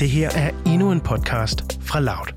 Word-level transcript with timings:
Det 0.00 0.10
her 0.10 0.30
er 0.30 0.50
endnu 0.66 0.92
en 0.92 1.00
podcast 1.00 1.78
fra 1.82 2.00
Loud. 2.00 2.28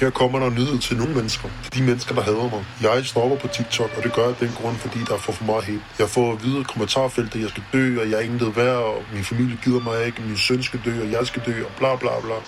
Her 0.00 0.10
kommer 0.10 0.38
der 0.38 0.50
nyhed 0.50 0.78
til 0.78 0.96
nogle 0.96 1.14
mennesker. 1.14 1.48
De 1.74 1.82
mennesker, 1.82 2.14
der 2.14 2.22
hader 2.22 2.50
mig. 2.50 2.64
Jeg 2.82 3.04
stopper 3.04 3.36
på 3.38 3.48
TikTok, 3.48 3.90
og 3.96 4.02
det 4.02 4.12
gør 4.12 4.26
jeg 4.26 4.40
den 4.40 4.48
grund, 4.48 4.76
fordi 4.76 4.98
der 5.08 5.14
er 5.14 5.18
for, 5.18 5.32
for 5.32 5.44
meget 5.44 5.64
hate. 5.64 5.82
Jeg 5.98 6.08
får 6.08 6.32
at 6.32 6.44
vide 6.44 6.60
i 6.60 6.62
kommentarfeltet, 6.62 7.34
at 7.34 7.40
jeg 7.40 7.50
skal 7.50 7.64
dø, 7.72 8.00
og 8.00 8.10
jeg 8.10 8.16
er 8.16 8.24
intet 8.30 8.56
værd, 8.56 8.76
og 8.76 9.02
min 9.14 9.24
familie 9.24 9.58
gider 9.64 9.80
mig 9.80 10.06
ikke, 10.06 10.22
min 10.22 10.36
søn 10.36 10.62
skal 10.62 10.80
dø, 10.84 11.02
og 11.04 11.10
jeg 11.12 11.26
skal 11.26 11.42
dø, 11.46 11.64
og 11.64 11.70
bla 11.78 11.96
bla 11.96 12.20
bla. 12.24 12.38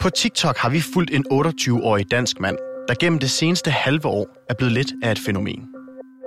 På 0.00 0.10
TikTok 0.10 0.56
har 0.56 0.70
vi 0.70 0.80
fulgt 0.94 1.10
en 1.10 1.24
28-årig 1.32 2.10
dansk 2.10 2.40
mand, 2.40 2.58
der 2.88 2.94
gennem 2.94 3.18
det 3.18 3.30
seneste 3.30 3.70
halve 3.70 4.06
år 4.08 4.26
er 4.48 4.54
blevet 4.54 4.72
lidt 4.72 4.92
af 5.02 5.12
et 5.12 5.18
fænomen. 5.18 5.68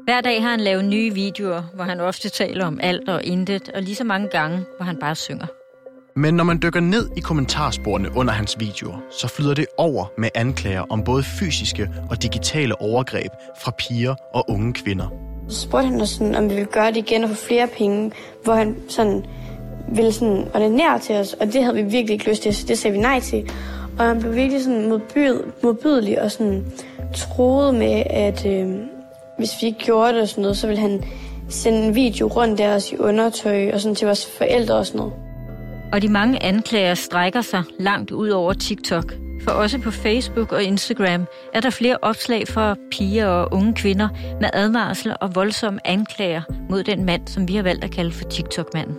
Hver 0.03 0.21
dag 0.21 0.41
har 0.41 0.49
han 0.49 0.59
lavet 0.59 0.85
nye 0.85 1.13
videoer, 1.13 1.61
hvor 1.75 1.83
han 1.83 1.99
ofte 1.99 2.29
taler 2.29 2.65
om 2.65 2.79
alt 2.83 3.09
og 3.09 3.23
intet, 3.23 3.69
og 3.69 3.81
lige 3.81 3.95
så 3.95 4.03
mange 4.03 4.27
gange, 4.27 4.57
hvor 4.77 4.85
han 4.85 4.97
bare 4.97 5.15
synger. 5.15 5.45
Men 6.15 6.33
når 6.33 6.43
man 6.43 6.59
dykker 6.63 6.79
ned 6.79 7.09
i 7.17 7.19
kommentarsporene 7.19 8.09
under 8.15 8.33
hans 8.33 8.59
videoer, 8.59 8.97
så 9.11 9.27
flyder 9.27 9.53
det 9.53 9.65
over 9.77 10.05
med 10.17 10.29
anklager 10.35 10.85
om 10.89 11.03
både 11.03 11.23
fysiske 11.23 11.89
og 12.09 12.23
digitale 12.23 12.81
overgreb 12.81 13.31
fra 13.61 13.71
piger 13.71 14.15
og 14.33 14.45
unge 14.49 14.73
kvinder. 14.73 15.07
Så 15.49 15.61
spurgte 15.61 15.87
han 15.87 16.01
os 16.01 16.09
sådan, 16.09 16.35
om 16.35 16.49
vi 16.49 16.55
ville 16.55 16.71
gøre 16.71 16.87
det 16.87 16.97
igen 16.97 17.23
og 17.23 17.29
få 17.29 17.35
flere 17.35 17.67
penge, 17.77 18.11
hvor 18.43 18.53
han 18.53 18.75
sådan 18.89 19.25
ville 19.95 20.11
sådan 20.11 20.47
ordinere 20.53 20.99
til 20.99 21.15
os, 21.15 21.33
og 21.33 21.47
det 21.47 21.63
havde 21.63 21.75
vi 21.75 21.83
virkelig 21.83 22.13
ikke 22.13 22.29
lyst 22.29 22.41
til, 22.41 22.55
så 22.55 22.65
det 22.67 22.77
sagde 22.77 22.93
vi 22.95 23.01
nej 23.01 23.19
til. 23.19 23.51
Og 23.99 24.05
han 24.05 24.19
blev 24.19 24.35
virkelig 24.35 24.63
sådan 24.63 24.89
modbyd, 24.89 25.35
modbydelig 25.63 26.21
og 26.21 26.31
sådan 26.31 26.65
troede 27.15 27.73
med, 27.73 28.03
at 28.09 28.45
øh, 28.45 28.67
hvis 29.37 29.51
vi 29.61 29.67
ikke 29.67 29.79
gjorde 29.79 30.13
det 30.13 30.21
og 30.21 30.27
sådan 30.27 30.41
noget, 30.41 30.57
så 30.57 30.67
ville 30.67 30.81
han 30.81 31.03
sende 31.49 31.79
en 31.87 31.95
video 31.95 32.27
rundt 32.27 32.57
der 32.57 32.75
os 32.75 32.91
i 32.91 32.97
undertøj 32.97 33.71
og 33.73 33.81
sådan 33.81 33.95
til 33.95 34.05
vores 34.05 34.25
forældre 34.37 34.75
og 34.75 34.85
sådan 34.85 34.99
noget. 34.99 35.13
Og 35.93 36.01
de 36.01 36.07
mange 36.07 36.43
anklager 36.43 36.93
strækker 36.93 37.41
sig 37.41 37.63
langt 37.79 38.11
ud 38.11 38.29
over 38.29 38.53
TikTok. 38.53 39.13
For 39.43 39.51
også 39.51 39.79
på 39.79 39.91
Facebook 39.91 40.51
og 40.51 40.63
Instagram 40.63 41.25
er 41.53 41.59
der 41.59 41.69
flere 41.69 41.97
opslag 42.01 42.47
fra 42.47 42.75
piger 42.91 43.27
og 43.27 43.53
unge 43.53 43.73
kvinder 43.73 44.09
med 44.41 44.49
advarsler 44.53 45.13
og 45.13 45.35
voldsomme 45.35 45.79
anklager 45.87 46.41
mod 46.69 46.83
den 46.83 47.05
mand, 47.05 47.27
som 47.27 47.47
vi 47.47 47.55
har 47.55 47.63
valgt 47.63 47.83
at 47.83 47.91
kalde 47.91 48.11
for 48.11 48.23
TikTok-manden. 48.23 48.97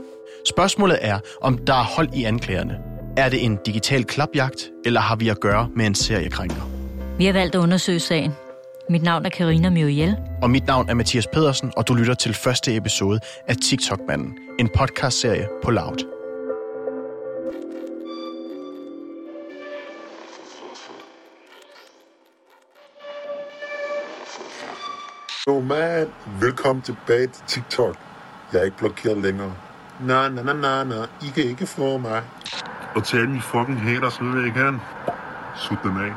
Spørgsmålet 0.48 0.98
er, 1.01 1.19
om 1.41 1.58
der 1.58 1.75
er 1.75 1.84
hold 1.97 2.08
i 2.14 2.25
anklagerne. 2.25 2.88
Er 3.19 3.28
det 3.28 3.44
en 3.44 3.58
digital 3.66 4.05
klapjagt, 4.05 4.70
eller 4.84 5.00
har 5.00 5.16
vi 5.16 5.28
at 5.28 5.41
gøre 5.41 5.69
med 5.77 5.86
en 5.86 5.94
seriekrænker? 5.94 6.62
Vi 7.16 7.24
har 7.27 7.33
valgt 7.33 7.55
at 7.55 7.58
undersøge 7.58 8.00
sagen. 8.00 8.33
Mit 8.91 9.02
navn 9.02 9.27
er 9.27 9.30
Karina 9.30 9.70
Muriel. 9.70 10.16
Og 10.42 10.50
mit 10.50 10.66
navn 10.66 10.88
er 10.88 10.94
Mathias 10.94 11.27
Pedersen, 11.33 11.72
og 11.77 11.89
du 11.89 11.94
lytter 11.94 12.14
til 12.14 12.34
første 12.34 12.77
episode 12.77 13.20
af 13.48 13.56
TikTok-manden, 13.56 14.39
en 14.58 14.69
podcastserie 14.77 15.48
på 15.62 15.70
Loud. 15.70 15.98
Yo 25.48 25.61
man, 25.61 26.06
velkommen 26.41 26.83
tilbage 26.83 27.27
til 27.27 27.42
TikTok. 27.46 27.96
Jeg 28.52 28.61
er 28.61 28.64
ikke 28.64 28.77
blokeret 28.77 29.19
længere. 29.19 29.55
Nej, 30.00 30.28
nej, 30.28 30.44
nej, 30.44 30.55
nej, 30.55 30.84
nej. 30.84 31.06
I 31.22 31.27
kan 31.34 31.44
ikke 31.44 31.66
få 31.66 31.98
mig. 31.98 32.22
Og 32.94 33.05
til 33.05 33.17
alle 33.17 33.28
mine 33.28 33.42
fucking 33.42 33.81
haters, 33.81 34.12
så 34.12 34.25
vil 34.25 34.39
jeg 34.39 34.47
ikke 34.47 34.58
have 34.58 34.81
Sut 35.56 35.78
dem 35.84 35.97
af. 35.97 36.12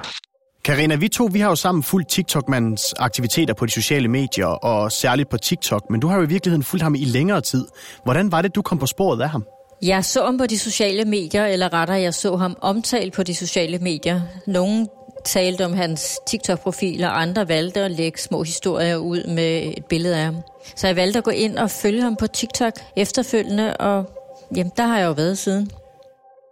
Karina, 0.66 0.95
vi 0.95 1.08
to 1.08 1.30
vi 1.31 1.39
har 1.39 1.50
jo 1.50 1.55
sammen 1.55 1.83
fulgt 1.83 2.09
TikTok-mandens 2.09 2.94
aktiviteter 3.00 3.53
på 3.53 3.66
de 3.66 3.72
sociale 3.72 4.08
medier, 4.08 4.45
og 4.45 4.91
særligt 4.91 5.30
på 5.30 5.38
TikTok, 5.38 5.89
men 5.89 6.00
du 6.00 6.08
har 6.08 6.17
jo 6.17 6.23
i 6.23 6.28
virkeligheden 6.28 6.63
fulgt 6.63 6.83
ham 6.83 6.95
i 6.95 7.05
længere 7.05 7.41
tid. 7.41 7.68
Hvordan 8.03 8.31
var 8.31 8.41
det, 8.41 8.56
du 8.56 8.62
kom 8.62 8.78
på 8.78 8.85
sporet 8.85 9.22
af 9.22 9.29
ham? 9.29 9.46
Jeg 9.81 10.06
så 10.06 10.25
ham 10.25 10.38
på 10.38 10.46
de 10.46 10.59
sociale 10.59 11.06
medier, 11.06 11.46
eller 11.46 11.73
rettere, 11.73 12.01
jeg 12.01 12.13
så 12.13 12.35
ham 12.35 12.57
omtalt 12.62 13.13
på 13.13 13.23
de 13.23 13.35
sociale 13.35 13.79
medier. 13.79 14.22
Nogle 14.47 14.88
talte 15.25 15.66
om 15.66 15.73
hans 15.73 16.19
TikTok-profil, 16.28 17.03
og 17.03 17.22
andre 17.22 17.47
valgte 17.47 17.79
at 17.79 17.91
lægge 17.91 18.19
små 18.19 18.44
historier 18.44 18.96
ud 18.96 19.23
med 19.35 19.73
et 19.78 19.85
billede 19.85 20.17
af 20.17 20.23
ham. 20.23 20.35
Så 20.75 20.88
jeg 20.88 20.96
valgte 20.96 21.17
at 21.17 21.23
gå 21.23 21.31
ind 21.31 21.57
og 21.57 21.72
følge 21.72 22.01
ham 22.01 22.16
på 22.16 22.28
TikTok 22.28 22.73
efterfølgende, 22.96 23.78
og 23.78 24.09
jamen, 24.56 24.72
der 24.78 24.88
har 24.88 25.00
jeg 25.00 25.06
jo 25.06 25.12
været 25.12 25.38
siden. 25.38 25.72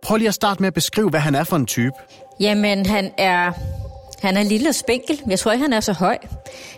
Prøv 0.02 0.18
lige 0.18 0.28
at 0.28 0.34
starte 0.34 0.62
med 0.62 0.68
at 0.68 0.74
beskrive, 0.74 1.10
hvad 1.10 1.20
han 1.20 1.36
er 1.36 1.44
for 1.44 1.56
en 1.56 1.66
type. 1.66 1.96
Jamen, 2.40 2.86
han 2.86 3.12
er, 3.18 3.52
han 4.22 4.38
er 4.38 4.44
lille 4.44 4.70
og 4.70 4.76
spinkel. 4.76 5.22
Jeg 5.28 5.40
tror 5.40 5.52
ikke, 5.52 5.64
han 5.64 5.74
er 5.74 5.80
så 5.80 5.94
høj. 5.94 6.18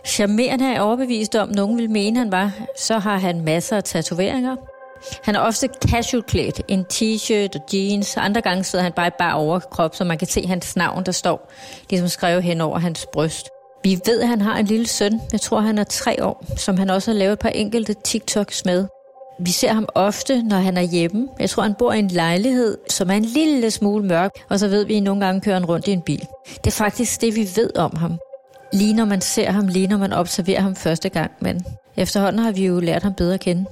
Charmerende 0.06 0.66
er 0.66 0.72
jeg 0.72 0.82
overbevist 0.82 1.36
om, 1.36 1.50
nogen 1.50 1.78
vil 1.78 1.90
mene, 1.90 2.20
han 2.20 2.32
var. 2.32 2.52
Så 2.78 3.00
har 3.00 3.18
han 3.18 3.42
masser 3.42 3.78
af 3.78 3.84
tatoveringer. 3.84 4.56
Han 5.24 5.36
er 5.36 5.40
ofte 5.40 5.70
casual 5.88 6.24
klædt, 6.24 6.62
en 6.68 6.86
t-shirt 6.94 7.56
og 7.56 7.62
jeans. 7.74 8.18
Andre 8.18 8.42
gange 8.42 8.64
sidder 8.64 8.84
han 8.84 8.94
bare 8.94 9.08
i 9.08 9.12
bare 9.20 9.36
overkrop, 9.36 9.96
så 9.96 10.04
man 10.04 10.18
kan 10.18 10.28
se 10.28 10.48
hans 10.48 10.76
navn, 10.76 11.06
der 11.06 11.12
står 11.12 11.52
ligesom 11.90 12.08
skrevet 12.08 12.44
hen 12.44 12.62
over 12.62 12.80
hans 12.80 13.08
bryst. 13.14 13.50
Vi 13.84 14.00
ved, 14.06 14.22
at 14.22 14.28
han 14.28 14.42
har 14.42 14.58
en 14.58 14.66
lille 14.66 14.88
søn, 14.88 15.22
jeg 15.32 15.42
tror 15.42 15.60
han 15.60 15.78
er 15.78 15.84
tre 15.84 16.26
år, 16.26 16.46
som 16.58 16.78
han 16.78 16.90
også 16.90 17.12
har 17.12 17.18
lavet 17.18 17.34
et 17.34 17.40
par 17.40 17.50
enkelte 17.50 17.96
TikToks 18.04 18.66
med. 18.66 18.88
Vi 19.40 19.52
ser 19.52 19.74
ham 19.74 19.88
ofte, 19.96 20.44
når 20.44 20.58
han 20.58 20.78
er 20.78 20.82
hjemme. 20.82 21.28
Jeg 21.40 21.50
tror, 21.50 21.64
han 21.64 21.74
bor 21.74 21.94
i 21.94 22.00
en 22.00 22.08
lejlighed, 22.08 22.78
som 22.90 23.10
er 23.10 23.14
en 23.14 23.26
lille 23.26 23.72
smule 23.72 24.06
mørk, 24.06 24.32
og 24.50 24.60
så 24.60 24.68
ved 24.68 24.86
vi, 24.86 24.98
at 24.98 25.04
nogle 25.04 25.26
gange 25.26 25.42
kører 25.42 25.56
han 25.56 25.66
rundt 25.66 25.88
i 25.88 25.92
en 25.92 26.02
bil. 26.02 26.28
Det 26.64 26.68
er 26.68 26.72
faktisk 26.72 27.22
det, 27.22 27.36
vi 27.36 27.50
ved 27.56 27.78
om 27.78 27.96
ham. 27.96 28.20
Lige 28.74 28.94
når 28.94 29.06
man 29.06 29.22
ser 29.22 29.52
ham, 29.52 29.68
lige 29.68 29.88
når 29.88 29.98
man 29.98 30.14
observerer 30.14 30.62
ham 30.62 30.76
første 30.76 31.10
gang, 31.10 31.32
men 31.40 31.66
efterhånden 31.98 32.42
har 32.42 32.52
vi 32.52 32.66
jo 32.66 32.80
lært 32.80 33.04
ham 33.04 33.14
bedre 33.14 33.34
at 33.34 33.40
kende. 33.40 33.66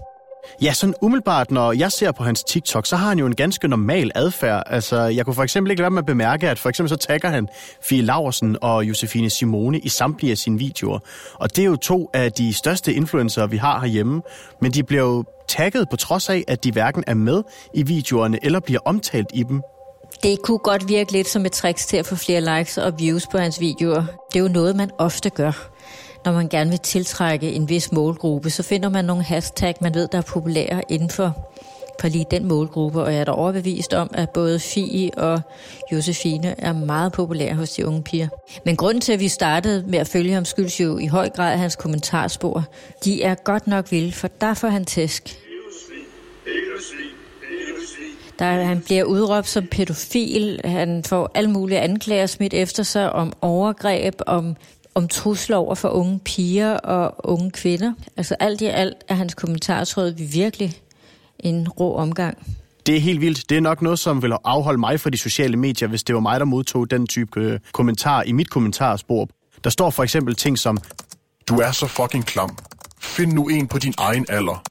Ja, 0.61 0.73
sådan 0.73 0.95
umiddelbart, 1.01 1.51
når 1.51 1.71
jeg 1.71 1.91
ser 1.91 2.11
på 2.11 2.23
hans 2.23 2.43
TikTok, 2.43 2.85
så 2.85 2.95
har 2.95 3.07
han 3.07 3.19
jo 3.19 3.25
en 3.25 3.35
ganske 3.35 3.67
normal 3.67 4.11
adfærd. 4.15 4.63
Altså, 4.65 5.01
jeg 5.01 5.25
kunne 5.25 5.33
for 5.33 5.43
eksempel 5.43 5.71
ikke 5.71 5.81
lade 5.81 5.91
med 5.91 5.99
at 5.99 6.05
bemærke, 6.05 6.49
at 6.49 6.59
for 6.59 6.69
eksempel 6.69 6.89
så 6.89 6.95
tagger 6.95 7.29
han 7.29 7.47
Fie 7.81 8.01
Laursen 8.01 8.57
og 8.61 8.85
Josefine 8.85 9.29
Simone 9.29 9.79
i 9.79 9.89
samtlige 9.89 10.31
af 10.31 10.37
sine 10.37 10.59
videoer. 10.59 10.99
Og 11.33 11.55
det 11.55 11.61
er 11.61 11.65
jo 11.65 11.75
to 11.75 12.09
af 12.13 12.31
de 12.31 12.53
største 12.53 12.93
influencer, 12.93 13.47
vi 13.47 13.57
har 13.57 13.79
herhjemme. 13.79 14.21
Men 14.61 14.71
de 14.71 14.83
bliver 14.83 15.03
jo 15.03 15.23
tagget 15.47 15.89
på 15.89 15.95
trods 15.95 16.29
af, 16.29 16.43
at 16.47 16.63
de 16.63 16.71
hverken 16.71 17.03
er 17.07 17.13
med 17.13 17.43
i 17.73 17.83
videoerne 17.83 18.45
eller 18.45 18.59
bliver 18.59 18.79
omtalt 18.85 19.27
i 19.33 19.43
dem. 19.43 19.61
Det 20.23 20.41
kunne 20.43 20.57
godt 20.57 20.87
virke 20.89 21.11
lidt 21.11 21.27
som 21.27 21.45
et 21.45 21.51
trick 21.51 21.77
til 21.77 21.97
at 21.97 22.05
få 22.05 22.15
flere 22.15 22.41
likes 22.41 22.77
og 22.77 22.99
views 22.99 23.27
på 23.27 23.37
hans 23.37 23.59
videoer. 23.59 24.03
Det 24.33 24.39
er 24.39 24.43
jo 24.43 24.47
noget, 24.47 24.75
man 24.75 24.91
ofte 24.97 25.29
gør 25.29 25.69
når 26.25 26.31
man 26.31 26.49
gerne 26.49 26.69
vil 26.69 26.79
tiltrække 26.79 27.51
en 27.51 27.69
vis 27.69 27.91
målgruppe, 27.91 28.49
så 28.49 28.63
finder 28.63 28.89
man 28.89 29.05
nogle 29.05 29.23
hashtag, 29.23 29.75
man 29.81 29.93
ved, 29.93 30.07
der 30.07 30.17
er 30.17 30.21
populære 30.21 30.81
inden 30.89 31.09
for, 31.09 31.51
for 32.01 32.07
lige 32.07 32.25
den 32.31 32.47
målgruppe, 32.47 33.01
og 33.01 33.13
jeg 33.13 33.19
er 33.19 33.23
da 33.23 33.31
overbevist 33.31 33.93
om, 33.93 34.11
at 34.13 34.29
både 34.29 34.59
Fie 34.59 35.11
og 35.17 35.41
Josefine 35.91 36.55
er 36.57 36.73
meget 36.73 37.11
populære 37.11 37.55
hos 37.55 37.69
de 37.69 37.85
unge 37.85 38.03
piger. 38.03 38.27
Men 38.65 38.75
grunden 38.75 39.01
til, 39.01 39.13
at 39.13 39.19
vi 39.19 39.27
startede 39.27 39.83
med 39.87 39.99
at 39.99 40.07
følge 40.07 40.33
ham, 40.33 40.45
skyldes 40.45 40.79
jo 40.79 40.97
i 40.97 41.07
høj 41.07 41.29
grad 41.29 41.57
hans 41.57 41.75
kommentarspor. 41.75 42.65
De 43.05 43.23
er 43.23 43.35
godt 43.35 43.67
nok 43.67 43.91
vilde, 43.91 44.11
for 44.11 44.27
der 44.27 44.53
får 44.53 44.67
han 44.67 44.85
tæsk. 44.85 45.39
Der, 48.39 48.45
han 48.45 48.81
bliver 48.81 49.03
udråbt 49.03 49.47
som 49.47 49.67
pædofil, 49.67 50.61
han 50.65 51.03
får 51.03 51.31
alle 51.33 51.51
mulige 51.51 51.79
anklager 51.79 52.25
smidt 52.25 52.53
efter 52.53 52.83
sig 52.83 53.13
om 53.13 53.33
overgreb, 53.41 54.15
om 54.27 54.55
om 54.99 55.07
trusler 55.07 55.57
over 55.57 55.75
for 55.75 55.89
unge 55.89 56.19
piger 56.19 56.73
og 56.73 57.29
unge 57.29 57.51
kvinder. 57.51 57.93
Altså 58.17 58.35
alt 58.39 58.61
i 58.61 58.65
alt 58.65 58.95
er 59.07 59.13
hans 59.13 59.33
kommentartråd 59.33 60.11
virkelig 60.31 60.81
en 61.39 61.69
rå 61.69 61.95
omgang. 61.95 62.37
Det 62.85 62.95
er 62.95 62.99
helt 62.99 63.21
vildt. 63.21 63.49
Det 63.49 63.57
er 63.57 63.61
nok 63.61 63.81
noget, 63.81 63.99
som 63.99 64.21
vil 64.21 64.33
afholde 64.43 64.79
mig 64.79 64.99
fra 64.99 65.09
de 65.09 65.17
sociale 65.17 65.57
medier, 65.57 65.87
hvis 65.87 66.03
det 66.03 66.15
var 66.15 66.21
mig, 66.21 66.39
der 66.39 66.45
modtog 66.45 66.91
den 66.91 67.07
type 67.07 67.39
øh, 67.39 67.59
kommentar 67.71 68.23
i 68.23 68.31
mit 68.31 68.49
kommentarspor. 68.49 69.29
Der 69.63 69.69
står 69.69 69.89
for 69.89 70.03
eksempel 70.03 70.35
ting 70.35 70.59
som, 70.59 70.77
Du 71.47 71.59
er 71.59 71.71
så 71.71 71.87
fucking 71.87 72.25
klam. 72.25 72.57
Find 73.01 73.33
nu 73.33 73.47
en 73.47 73.67
på 73.67 73.77
din 73.77 73.93
egen 73.97 74.25
alder. 74.29 74.63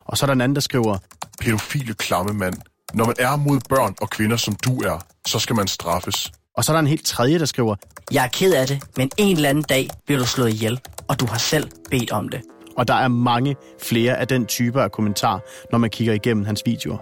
Og 0.00 0.18
så 0.18 0.24
er 0.24 0.26
der 0.26 0.32
en 0.32 0.40
anden, 0.40 0.54
der 0.54 0.60
skriver, 0.60 0.98
Pædofile 1.40 1.94
klamme 1.94 2.32
mand. 2.32 2.54
Når 2.94 3.06
man 3.06 3.14
er 3.18 3.36
mod 3.36 3.60
børn 3.68 3.94
og 4.00 4.10
kvinder, 4.10 4.36
som 4.36 4.54
du 4.54 4.80
er, 4.80 5.06
så 5.26 5.38
skal 5.38 5.56
man 5.56 5.68
straffes. 5.68 6.32
Og 6.58 6.64
så 6.64 6.72
er 6.72 6.74
der 6.76 6.80
en 6.80 6.86
helt 6.86 7.06
tredje, 7.06 7.38
der 7.38 7.44
skriver, 7.44 7.74
Jeg 8.12 8.24
er 8.24 8.28
ked 8.28 8.54
af 8.54 8.66
det, 8.66 8.82
men 8.96 9.10
en 9.16 9.36
eller 9.36 9.48
anden 9.48 9.64
dag 9.64 9.88
bliver 10.06 10.18
du 10.18 10.26
slået 10.26 10.48
ihjel, 10.48 10.80
og 11.08 11.20
du 11.20 11.26
har 11.26 11.38
selv 11.38 11.68
bedt 11.90 12.10
om 12.10 12.28
det. 12.28 12.40
Og 12.76 12.88
der 12.88 12.94
er 12.94 13.08
mange 13.08 13.56
flere 13.82 14.16
af 14.16 14.28
den 14.28 14.46
type 14.46 14.82
af 14.82 14.92
kommentar, 14.92 15.40
når 15.72 15.78
man 15.78 15.90
kigger 15.90 16.12
igennem 16.14 16.44
hans 16.44 16.62
videoer. 16.66 16.98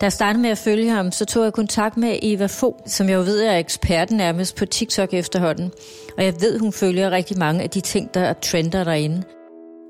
Da 0.00 0.04
jeg 0.04 0.12
startede 0.12 0.42
med 0.42 0.50
at 0.50 0.58
følge 0.58 0.90
ham, 0.90 1.12
så 1.12 1.24
tog 1.24 1.44
jeg 1.44 1.52
kontakt 1.52 1.96
med 1.96 2.18
Eva 2.22 2.46
Fo, 2.46 2.76
som 2.86 3.08
jeg 3.08 3.14
jo 3.14 3.20
ved 3.20 3.42
er 3.42 3.58
eksperten 3.58 4.16
nærmest 4.16 4.56
på 4.56 4.66
TikTok 4.66 5.14
efterhånden. 5.14 5.72
Og 6.18 6.24
jeg 6.24 6.34
ved, 6.40 6.58
hun 6.58 6.72
følger 6.72 7.10
rigtig 7.10 7.38
mange 7.38 7.62
af 7.62 7.70
de 7.70 7.80
ting, 7.80 8.14
der 8.14 8.20
er 8.20 8.32
trender 8.32 8.84
derinde. 8.84 9.22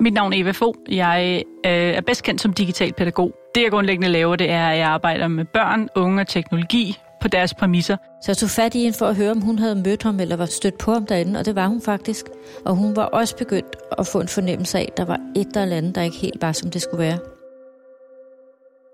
Mit 0.01 0.15
navn 0.15 0.33
er 0.33 0.41
Eva 0.41 0.51
Fo. 0.51 0.75
Jeg 0.89 1.43
øh, 1.67 1.73
er 1.73 2.01
bedst 2.01 2.23
kendt 2.23 2.41
som 2.41 2.53
digital 2.53 2.93
pædagog. 2.93 3.33
Det, 3.55 3.63
jeg 3.63 3.71
grundlæggende 3.71 4.09
laver, 4.09 4.37
det 4.37 4.51
er, 4.51 4.67
at 4.67 4.79
jeg 4.79 4.87
arbejder 4.87 5.29
med 5.29 5.45
børn, 5.45 5.89
unge 5.97 6.21
og 6.21 6.29
teknologi 6.29 6.97
på 7.21 7.29
deres 7.29 7.55
præmisser. 7.55 7.97
Så 8.23 8.31
jeg 8.31 8.37
tog 8.37 8.51
fat 8.51 8.75
i 8.75 8.83
hende 8.83 8.99
for 8.99 9.07
at 9.07 9.17
høre, 9.17 9.31
om 9.31 9.41
hun 9.41 9.59
havde 9.59 9.75
mødt 9.75 10.03
ham 10.03 10.21
eller 10.21 10.37
var 10.37 10.47
stødt 10.47 10.79
på 10.79 10.93
ham 10.93 11.07
derinde, 11.07 11.39
og 11.39 11.47
det 11.47 11.55
var 11.55 11.67
hun 11.67 11.83
faktisk. 11.83 12.27
Og 12.65 12.77
hun 12.77 12.97
var 12.97 13.05
også 13.05 13.37
begyndt 13.37 13.77
at 13.99 14.07
få 14.07 14.21
en 14.21 14.29
fornemmelse 14.29 14.79
af, 14.79 14.89
at 14.89 14.97
der 14.97 15.05
var 15.05 15.19
et 15.37 15.57
eller 15.57 15.77
andet, 15.77 15.95
der 15.95 16.03
ikke 16.03 16.17
helt 16.17 16.43
var, 16.43 16.53
som 16.53 16.71
det 16.71 16.83
skulle 16.83 17.03
være. 17.05 17.19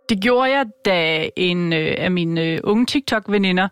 Det 0.09 0.21
gjorde 0.21 0.51
jeg, 0.51 0.67
da 0.85 1.29
en 1.37 1.73
øh, 1.73 1.95
af 1.99 2.11
mine 2.11 2.43
øh, 2.43 2.61
unge 2.65 2.87
TikTok-veninder, 2.87 3.69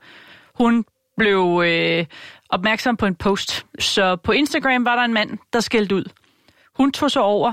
hun 0.54 0.84
blev 1.16 1.62
øh, 1.64 2.06
opmærksom 2.50 2.96
på 2.96 3.06
en 3.06 3.14
post. 3.14 3.66
Så 3.78 4.16
på 4.16 4.32
Instagram 4.32 4.84
var 4.84 4.96
der 4.96 5.02
en 5.02 5.14
mand, 5.14 5.38
der 5.52 5.60
skældte 5.60 5.94
ud. 5.94 6.04
Hun 6.76 6.92
tog 6.92 7.10
sig 7.10 7.22
over, 7.22 7.52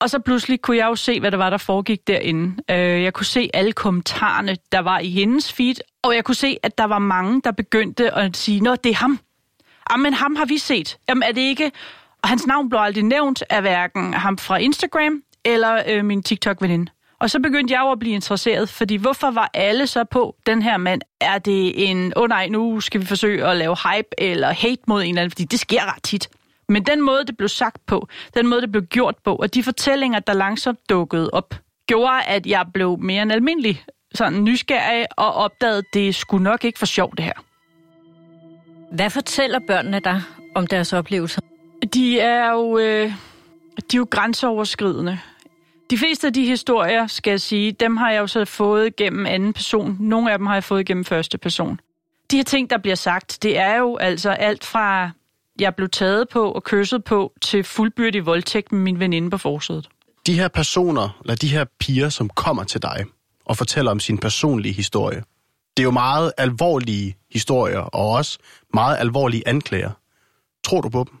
og 0.00 0.10
så 0.10 0.18
pludselig 0.18 0.60
kunne 0.60 0.76
jeg 0.76 0.86
jo 0.86 0.94
se, 0.94 1.20
hvad 1.20 1.30
der 1.30 1.36
var, 1.36 1.50
der 1.50 1.56
foregik 1.56 2.06
derinde. 2.06 2.62
Øh, 2.70 3.02
jeg 3.02 3.12
kunne 3.12 3.26
se 3.26 3.50
alle 3.54 3.72
kommentarerne, 3.72 4.56
der 4.72 4.78
var 4.78 4.98
i 4.98 5.10
hendes 5.10 5.52
feed, 5.52 5.74
og 6.02 6.14
jeg 6.14 6.24
kunne 6.24 6.34
se, 6.34 6.56
at 6.62 6.78
der 6.78 6.84
var 6.84 6.98
mange, 6.98 7.40
der 7.44 7.50
begyndte 7.50 8.14
at 8.14 8.36
sige, 8.36 8.60
Nå, 8.60 8.76
det 8.76 8.90
er 8.90 8.96
ham. 8.96 9.12
Ah, 9.12 9.18
Jamen, 9.92 10.14
ham 10.14 10.36
har 10.36 10.44
vi 10.44 10.58
set. 10.58 10.98
Jamen, 11.08 11.22
er 11.22 11.32
det 11.32 11.40
ikke... 11.40 11.72
Og 12.22 12.28
hans 12.28 12.46
navn 12.46 12.68
blev 12.68 12.80
aldrig 12.80 13.04
nævnt 13.04 13.42
af 13.50 13.60
hverken 13.60 14.14
ham 14.14 14.38
fra 14.38 14.56
Instagram 14.56 15.22
eller 15.44 15.82
øh, 15.88 16.04
min 16.04 16.22
TikTok-veninde. 16.22 16.90
Og 17.20 17.30
så 17.30 17.40
begyndte 17.40 17.74
jeg 17.74 17.80
jo 17.80 17.90
at 17.90 17.98
blive 17.98 18.14
interesseret, 18.14 18.68
fordi 18.68 18.96
hvorfor 18.96 19.30
var 19.30 19.50
alle 19.54 19.86
så 19.86 20.04
på 20.04 20.36
den 20.46 20.62
her 20.62 20.76
mand? 20.76 21.00
Er 21.20 21.38
det 21.38 21.90
en, 21.90 22.12
åh 22.16 22.22
oh 22.22 22.28
nej, 22.28 22.48
nu 22.48 22.80
skal 22.80 23.00
vi 23.00 23.06
forsøge 23.06 23.46
at 23.46 23.56
lave 23.56 23.76
hype 23.76 24.08
eller 24.18 24.52
hate 24.52 24.82
mod 24.86 25.02
en 25.02 25.08
eller 25.08 25.22
anden, 25.22 25.30
fordi 25.30 25.44
det 25.44 25.60
sker 25.60 25.94
ret 25.94 26.02
tit. 26.02 26.28
Men 26.68 26.82
den 26.82 27.02
måde, 27.02 27.24
det 27.24 27.36
blev 27.36 27.48
sagt 27.48 27.86
på, 27.86 28.08
den 28.34 28.46
måde, 28.46 28.60
det 28.60 28.72
blev 28.72 28.82
gjort 28.82 29.16
på, 29.24 29.36
og 29.36 29.54
de 29.54 29.62
fortællinger, 29.62 30.18
der 30.18 30.32
langsomt 30.32 30.78
dukkede 30.90 31.30
op, 31.32 31.54
gjorde, 31.86 32.22
at 32.22 32.46
jeg 32.46 32.66
blev 32.74 32.98
mere 32.98 33.22
end 33.22 33.32
almindelig 33.32 33.84
sådan 34.14 34.44
nysgerrig 34.44 35.06
og 35.16 35.34
opdagede, 35.34 35.78
at 35.78 35.84
det 35.94 36.14
skulle 36.14 36.44
nok 36.44 36.64
ikke 36.64 36.78
for 36.78 36.86
sjovt, 36.86 37.16
det 37.16 37.24
her. 37.24 37.44
Hvad 38.92 39.10
fortæller 39.10 39.58
børnene 39.66 40.00
dig 40.00 40.22
om 40.54 40.66
deres 40.66 40.92
oplevelser? 40.92 41.40
De 41.94 42.20
er 42.20 42.50
jo, 42.50 42.78
øh, 42.78 43.12
de 43.76 43.96
er 43.96 43.98
jo 43.98 44.06
grænseoverskridende. 44.10 45.18
De 45.90 45.98
fleste 45.98 46.26
af 46.26 46.32
de 46.32 46.46
historier, 46.46 47.06
skal 47.06 47.30
jeg 47.30 47.40
sige, 47.40 47.72
dem 47.72 47.96
har 47.96 48.10
jeg 48.10 48.20
jo 48.20 48.26
så 48.26 48.44
fået 48.44 48.96
gennem 48.96 49.26
anden 49.26 49.52
person. 49.52 49.96
Nogle 50.00 50.32
af 50.32 50.38
dem 50.38 50.46
har 50.46 50.54
jeg 50.54 50.64
fået 50.64 50.86
gennem 50.86 51.04
første 51.04 51.38
person. 51.38 51.80
De 52.30 52.36
her 52.36 52.44
ting, 52.44 52.70
der 52.70 52.78
bliver 52.78 52.94
sagt, 52.94 53.38
det 53.42 53.58
er 53.58 53.76
jo 53.76 53.96
altså 53.96 54.30
alt 54.30 54.64
fra, 54.64 55.10
jeg 55.60 55.74
blev 55.74 55.88
taget 55.88 56.28
på 56.28 56.52
og 56.52 56.64
kysset 56.64 57.04
på, 57.04 57.32
til 57.42 57.64
fuldbyrdig 57.64 58.26
voldtægt 58.26 58.72
med 58.72 58.80
min 58.80 59.00
veninde 59.00 59.30
på 59.30 59.38
forsædet. 59.38 59.88
De 60.26 60.34
her 60.34 60.48
personer, 60.48 61.18
eller 61.20 61.34
de 61.34 61.48
her 61.48 61.64
piger, 61.80 62.08
som 62.08 62.28
kommer 62.28 62.64
til 62.64 62.82
dig 62.82 63.04
og 63.44 63.56
fortæller 63.56 63.90
om 63.90 64.00
sin 64.00 64.18
personlige 64.18 64.72
historie, 64.72 65.22
det 65.76 65.82
er 65.82 65.84
jo 65.84 65.90
meget 65.90 66.32
alvorlige 66.38 67.16
historier, 67.32 67.78
og 67.78 68.10
også 68.10 68.38
meget 68.74 68.96
alvorlige 68.98 69.48
anklager. 69.48 69.90
Tror 70.64 70.80
du 70.80 70.88
på 70.88 71.06
dem? 71.10 71.18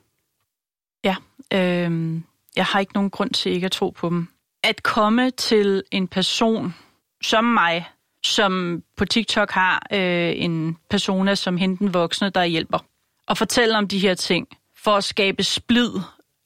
Ja, 1.04 1.16
øh, 1.52 2.20
jeg 2.56 2.64
har 2.64 2.80
ikke 2.80 2.94
nogen 2.94 3.10
grund 3.10 3.30
til 3.30 3.52
ikke 3.52 3.64
at 3.64 3.72
tro 3.72 3.90
på 3.90 4.08
dem 4.08 4.28
at 4.64 4.82
komme 4.82 5.30
til 5.30 5.82
en 5.90 6.08
person 6.08 6.74
som 7.22 7.44
mig, 7.44 7.88
som 8.22 8.82
på 8.96 9.04
TikTok 9.04 9.50
har 9.50 9.86
øh, 9.92 10.32
en 10.36 10.76
persona 10.90 11.34
som 11.34 11.56
hende 11.56 11.76
den 11.76 11.94
voksne, 11.94 12.30
der 12.30 12.44
hjælper, 12.44 12.78
og 13.26 13.38
fortælle 13.38 13.78
om 13.78 13.88
de 13.88 13.98
her 13.98 14.14
ting, 14.14 14.48
for 14.84 14.96
at 14.96 15.04
skabe 15.04 15.42
splid 15.42 15.90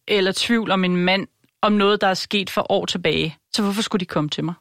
eller 0.07 0.33
tvivl 0.37 0.71
om 0.71 0.85
en 0.85 0.97
mand, 0.97 1.27
om 1.63 1.73
noget, 1.73 2.01
der 2.01 2.07
er 2.07 2.15
sket 2.15 2.51
for 2.51 2.73
år 2.73 2.87
tilbage. 2.87 3.37
Så 3.53 3.63
hvorfor 3.63 3.83
skulle 3.83 4.01
de 4.01 4.07
komme 4.07 4.31
til 4.31 4.45
mig? 4.45 4.55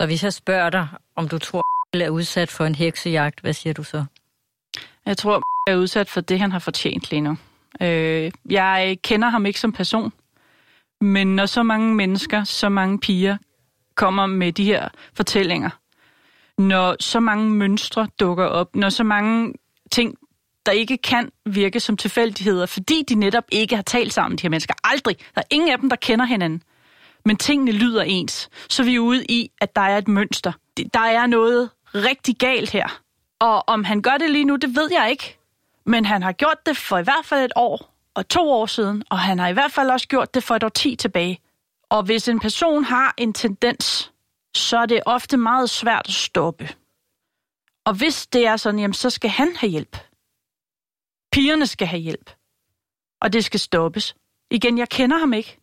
Så 0.00 0.06
hvis 0.06 0.24
jeg 0.24 0.32
spørger 0.32 0.70
dig, 0.70 0.88
om 1.16 1.28
du 1.28 1.38
tror, 1.38 1.62
er 2.00 2.10
udsat 2.10 2.50
for 2.50 2.64
en 2.64 2.74
heksejagt, 2.74 3.40
hvad 3.40 3.52
siger 3.52 3.72
du 3.72 3.82
så? 3.82 4.04
Jeg 5.06 5.16
tror, 5.16 5.42
jeg 5.66 5.74
er 5.74 5.78
udsat 5.78 6.08
for 6.08 6.20
det, 6.20 6.40
han 6.40 6.52
har 6.52 6.58
fortjent 6.58 7.10
lige 7.10 7.20
nu. 7.20 7.36
Øh, 7.80 8.30
jeg 8.50 8.98
kender 9.02 9.28
ham 9.28 9.46
ikke 9.46 9.60
som 9.60 9.72
person. 9.72 10.12
Men 11.00 11.36
når 11.36 11.46
så 11.46 11.62
mange 11.62 11.94
mennesker, 11.94 12.44
så 12.44 12.68
mange 12.68 12.98
piger 12.98 13.36
kommer 13.94 14.26
med 14.26 14.52
de 14.52 14.64
her 14.64 14.88
fortællinger, 15.14 15.70
når 16.58 16.96
så 17.00 17.20
mange 17.20 17.50
mønstre 17.50 18.08
dukker 18.20 18.44
op, 18.44 18.76
når 18.76 18.88
så 18.88 19.04
mange 19.04 19.54
ting, 19.92 20.14
der 20.66 20.72
ikke 20.72 20.96
kan 20.96 21.30
virke 21.46 21.80
som 21.80 21.96
tilfældigheder, 21.96 22.66
fordi 22.66 23.02
de 23.08 23.14
netop 23.14 23.44
ikke 23.52 23.76
har 23.76 23.82
talt 23.82 24.12
sammen, 24.12 24.38
de 24.38 24.42
her 24.42 24.48
mennesker. 24.48 24.74
Aldrig. 24.84 25.16
Der 25.34 25.40
er 25.40 25.46
ingen 25.50 25.70
af 25.70 25.78
dem, 25.78 25.88
der 25.88 25.96
kender 25.96 26.24
hinanden. 26.24 26.62
Men 27.24 27.36
tingene 27.36 27.72
lyder 27.72 28.02
ens. 28.02 28.48
Så 28.68 28.82
vi 28.82 28.94
er 28.94 29.00
ude 29.00 29.24
i, 29.24 29.50
at 29.60 29.76
der 29.76 29.82
er 29.82 29.98
et 29.98 30.08
mønster. 30.08 30.52
Der 30.94 31.00
er 31.00 31.26
noget 31.26 31.70
rigtig 31.94 32.36
galt 32.36 32.70
her. 32.70 33.00
Og 33.40 33.68
om 33.68 33.84
han 33.84 34.02
gør 34.02 34.16
det 34.18 34.30
lige 34.30 34.44
nu, 34.44 34.56
det 34.56 34.76
ved 34.76 34.88
jeg 34.92 35.10
ikke. 35.10 35.38
Men 35.86 36.04
han 36.04 36.22
har 36.22 36.32
gjort 36.32 36.66
det 36.66 36.76
for 36.76 36.98
i 36.98 37.02
hvert 37.02 37.24
fald 37.24 37.44
et 37.44 37.52
år 37.56 37.92
og 38.14 38.28
to 38.28 38.50
år 38.50 38.66
siden, 38.66 39.02
og 39.10 39.18
han 39.18 39.38
har 39.38 39.48
i 39.48 39.52
hvert 39.52 39.72
fald 39.72 39.90
også 39.90 40.08
gjort 40.08 40.34
det 40.34 40.42
for 40.42 40.54
et 40.54 40.64
år 40.64 40.68
ti 40.68 40.96
tilbage. 40.96 41.38
Og 41.90 42.02
hvis 42.02 42.28
en 42.28 42.40
person 42.40 42.84
har 42.84 43.14
en 43.16 43.32
tendens, 43.32 44.12
så 44.56 44.78
er 44.78 44.86
det 44.86 45.00
ofte 45.06 45.36
meget 45.36 45.70
svært 45.70 46.02
at 46.08 46.14
stoppe. 46.14 46.68
Og 47.84 47.94
hvis 47.94 48.26
det 48.26 48.46
er 48.46 48.56
sådan, 48.56 48.80
jamen, 48.80 48.94
så 48.94 49.10
skal 49.10 49.30
han 49.30 49.56
have 49.56 49.70
hjælp. 49.70 49.96
Pigerne 51.36 51.66
skal 51.66 51.86
have 51.86 52.00
hjælp. 52.00 52.30
Og 53.22 53.32
det 53.32 53.44
skal 53.44 53.60
stoppes. 53.60 54.14
Igen, 54.50 54.78
jeg 54.78 54.88
kender 54.88 55.18
ham 55.18 55.32
ikke. 55.32 55.58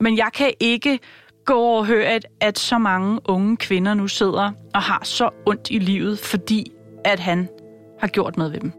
Men 0.00 0.16
jeg 0.16 0.30
kan 0.34 0.52
ikke 0.60 0.98
gå 1.46 1.60
og 1.60 1.86
høre, 1.86 2.04
at, 2.04 2.26
at 2.40 2.58
så 2.58 2.78
mange 2.78 3.20
unge 3.24 3.56
kvinder 3.56 3.94
nu 3.94 4.08
sidder 4.08 4.52
og 4.74 4.82
har 4.82 5.04
så 5.04 5.30
ondt 5.46 5.70
i 5.70 5.78
livet, 5.78 6.18
fordi 6.18 6.72
at 7.04 7.20
han 7.20 7.48
har 8.00 8.08
gjort 8.08 8.36
noget 8.36 8.52
ved 8.52 8.60
dem. 8.60 8.72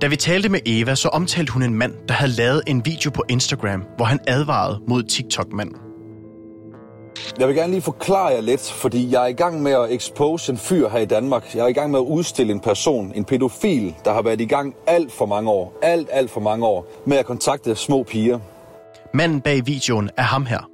Da 0.00 0.06
vi 0.06 0.16
talte 0.16 0.48
med 0.48 0.60
Eva, 0.66 0.94
så 0.94 1.08
omtalte 1.08 1.52
hun 1.52 1.62
en 1.62 1.74
mand, 1.74 1.94
der 2.08 2.14
havde 2.14 2.32
lavet 2.32 2.62
en 2.66 2.84
video 2.84 3.10
på 3.10 3.22
Instagram, 3.28 3.84
hvor 3.96 4.04
han 4.04 4.18
advarede 4.26 4.82
mod 4.88 5.02
TikTok-manden. 5.02 5.89
Jeg 7.38 7.48
vil 7.48 7.56
gerne 7.56 7.72
lige 7.72 7.82
forklare 7.82 8.26
jer 8.26 8.40
lidt, 8.40 8.60
fordi 8.60 9.12
jeg 9.12 9.22
er 9.22 9.26
i 9.26 9.32
gang 9.32 9.62
med 9.62 9.72
at 9.72 9.92
expose 9.92 10.52
en 10.52 10.58
fyr 10.58 10.88
her 10.88 10.98
i 10.98 11.04
Danmark. 11.04 11.54
Jeg 11.54 11.64
er 11.64 11.68
i 11.68 11.72
gang 11.72 11.90
med 11.90 11.98
at 11.98 12.04
udstille 12.04 12.52
en 12.52 12.60
person, 12.60 13.12
en 13.14 13.24
pædofil, 13.24 13.94
der 14.04 14.12
har 14.12 14.22
været 14.22 14.40
i 14.40 14.44
gang 14.44 14.74
alt 14.86 15.12
for 15.12 15.26
mange 15.26 15.50
år, 15.50 15.78
alt, 15.82 16.08
alt 16.12 16.30
for 16.30 16.40
mange 16.40 16.66
år, 16.66 16.86
med 17.06 17.16
at 17.16 17.26
kontakte 17.26 17.74
små 17.74 18.02
piger. 18.02 18.38
Manden 19.14 19.40
bag 19.40 19.66
videoen 19.66 20.10
er 20.16 20.22
ham 20.22 20.46
her. 20.46 20.68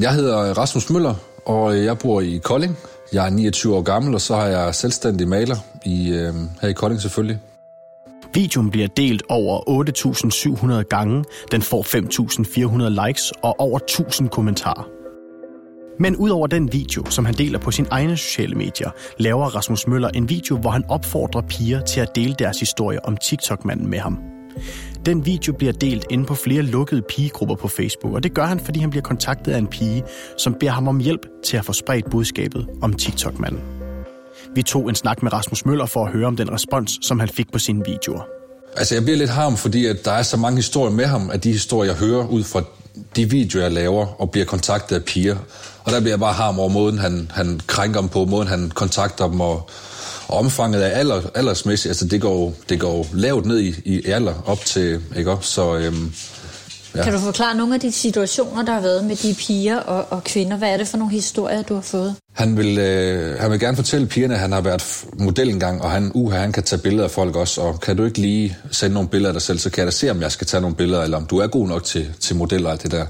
Jeg 0.00 0.12
hedder 0.12 0.58
Rasmus 0.58 0.90
Møller, 0.90 1.14
og 1.46 1.84
jeg 1.84 1.98
bor 1.98 2.20
i 2.20 2.40
Kolding. 2.44 2.76
Jeg 3.12 3.26
er 3.26 3.30
29 3.30 3.76
år 3.76 3.82
gammel, 3.82 4.14
og 4.14 4.20
så 4.20 4.34
har 4.34 4.46
jeg 4.46 4.74
selvstændig 4.74 5.28
maler 5.28 5.56
i, 5.86 6.12
øh, 6.12 6.34
her 6.62 6.68
i 6.68 6.72
Kolding 6.72 7.00
selvfølgelig. 7.00 7.38
Videoen 8.34 8.70
bliver 8.70 8.88
delt 8.88 9.22
over 9.28 9.60
8.700 10.78 10.82
gange, 10.82 11.24
den 11.50 11.62
får 11.62 11.82
5.400 11.82 13.06
likes 13.06 13.32
og 13.42 13.60
over 13.60 13.78
1.000 13.90 14.28
kommentarer. 14.28 14.93
Men 15.98 16.16
udover 16.16 16.46
den 16.46 16.72
video, 16.72 17.10
som 17.10 17.24
han 17.24 17.34
deler 17.34 17.58
på 17.58 17.70
sine 17.70 17.88
egne 17.90 18.16
sociale 18.16 18.54
medier, 18.54 18.90
laver 19.18 19.46
Rasmus 19.46 19.86
Møller 19.86 20.08
en 20.08 20.28
video, 20.28 20.56
hvor 20.56 20.70
han 20.70 20.84
opfordrer 20.88 21.42
piger 21.42 21.80
til 21.80 22.00
at 22.00 22.16
dele 22.16 22.34
deres 22.38 22.60
historie 22.60 23.04
om 23.04 23.16
TikTok-manden 23.16 23.90
med 23.90 23.98
ham. 23.98 24.18
Den 25.06 25.26
video 25.26 25.52
bliver 25.52 25.72
delt 25.72 26.06
inde 26.10 26.24
på 26.24 26.34
flere 26.34 26.62
lukkede 26.62 27.02
pigegrupper 27.08 27.54
på 27.54 27.68
Facebook, 27.68 28.14
og 28.14 28.22
det 28.22 28.34
gør 28.34 28.44
han, 28.44 28.60
fordi 28.60 28.80
han 28.80 28.90
bliver 28.90 29.02
kontaktet 29.02 29.52
af 29.52 29.58
en 29.58 29.66
pige, 29.66 30.04
som 30.38 30.54
beder 30.60 30.72
ham 30.72 30.88
om 30.88 30.98
hjælp 30.98 31.26
til 31.44 31.56
at 31.56 31.64
få 31.64 31.72
spredt 31.72 32.10
budskabet 32.10 32.66
om 32.82 32.92
TikTok-manden. 32.92 33.60
Vi 34.54 34.62
tog 34.62 34.88
en 34.88 34.94
snak 34.94 35.22
med 35.22 35.32
Rasmus 35.32 35.66
Møller 35.66 35.86
for 35.86 36.04
at 36.04 36.12
høre 36.12 36.26
om 36.26 36.36
den 36.36 36.52
respons, 36.52 36.98
som 37.02 37.20
han 37.20 37.28
fik 37.28 37.52
på 37.52 37.58
sine 37.58 37.84
videoer. 37.86 38.22
Altså, 38.76 38.94
jeg 38.94 39.02
bliver 39.02 39.18
lidt 39.18 39.30
harm, 39.30 39.56
fordi 39.56 39.86
at 39.86 40.04
der 40.04 40.12
er 40.12 40.22
så 40.22 40.36
mange 40.36 40.56
historier 40.56 40.92
med 40.92 41.04
ham, 41.04 41.30
at 41.30 41.44
de 41.44 41.52
historier, 41.52 41.92
jeg 41.92 42.00
hører 42.00 42.26
ud 42.26 42.44
fra 42.44 42.62
de 43.16 43.30
videoer, 43.30 43.62
jeg 43.62 43.72
laver, 43.72 44.06
og 44.20 44.30
bliver 44.30 44.46
kontaktet 44.46 44.96
af 44.96 45.04
piger. 45.04 45.36
Og 45.84 45.92
der 45.92 46.00
bliver 46.00 46.12
jeg 46.12 46.20
bare 46.20 46.32
ham 46.32 46.58
over 46.58 46.68
måden, 46.68 46.98
han, 46.98 47.30
han 47.34 47.60
krænker 47.66 48.00
dem 48.00 48.08
på, 48.08 48.24
måden 48.24 48.48
han 48.48 48.70
kontakter 48.70 49.28
dem, 49.28 49.40
og, 49.40 49.70
og 50.28 50.38
omfanget 50.38 50.80
af 50.80 50.98
alder, 50.98 51.22
aldersmæssigt, 51.34 51.90
altså 51.90 52.04
det 52.04 52.20
går, 52.20 52.54
det 52.68 52.80
går 52.80 53.06
lavt 53.12 53.46
ned 53.46 53.60
i, 53.60 53.74
i 53.84 54.06
alder 54.06 54.34
op 54.46 54.64
til, 54.64 55.00
ikke 55.16 55.30
også? 55.30 55.50
Så 55.50 55.76
øhm, 55.76 56.14
Ja. 56.96 57.04
Kan 57.04 57.12
du 57.12 57.18
forklare 57.18 57.56
nogle 57.56 57.74
af 57.74 57.80
de 57.80 57.92
situationer, 57.92 58.62
der 58.62 58.72
har 58.72 58.80
været 58.80 59.04
med 59.04 59.16
de 59.16 59.34
piger 59.34 59.76
og, 59.76 60.06
og 60.10 60.24
kvinder? 60.24 60.56
Hvad 60.56 60.68
er 60.68 60.76
det 60.76 60.88
for 60.88 60.96
nogle 60.96 61.12
historier, 61.12 61.62
du 61.62 61.74
har 61.74 61.80
fået? 61.80 62.14
Han 62.32 62.56
vil, 62.56 62.78
øh, 62.78 63.38
han 63.40 63.50
vil 63.50 63.60
gerne 63.60 63.76
fortælle 63.76 64.06
pigerne, 64.06 64.34
at 64.34 64.40
han 64.40 64.52
har 64.52 64.60
været 64.60 65.04
model 65.18 65.48
engang, 65.48 65.82
og 65.82 65.90
han, 65.90 66.10
uh, 66.14 66.32
han 66.32 66.52
kan 66.52 66.62
tage 66.62 66.82
billeder 66.82 67.04
af 67.04 67.10
folk 67.10 67.36
også. 67.36 67.60
Og 67.60 67.80
kan 67.80 67.96
du 67.96 68.04
ikke 68.04 68.18
lige 68.18 68.56
sende 68.70 68.94
nogle 68.94 69.08
billeder 69.08 69.28
af 69.28 69.34
dig 69.34 69.42
selv, 69.42 69.58
så 69.58 69.70
kan 69.70 69.78
jeg 69.78 69.86
da 69.86 69.90
se, 69.90 70.10
om 70.10 70.20
jeg 70.20 70.32
skal 70.32 70.46
tage 70.46 70.60
nogle 70.60 70.76
billeder, 70.76 71.02
eller 71.02 71.16
om 71.16 71.26
du 71.26 71.38
er 71.38 71.46
god 71.46 71.68
nok 71.68 71.84
til, 71.84 72.06
til 72.20 72.36
modeller 72.36 72.66
og 72.66 72.72
alt 72.72 72.82
det 72.82 72.90
der. 72.90 73.06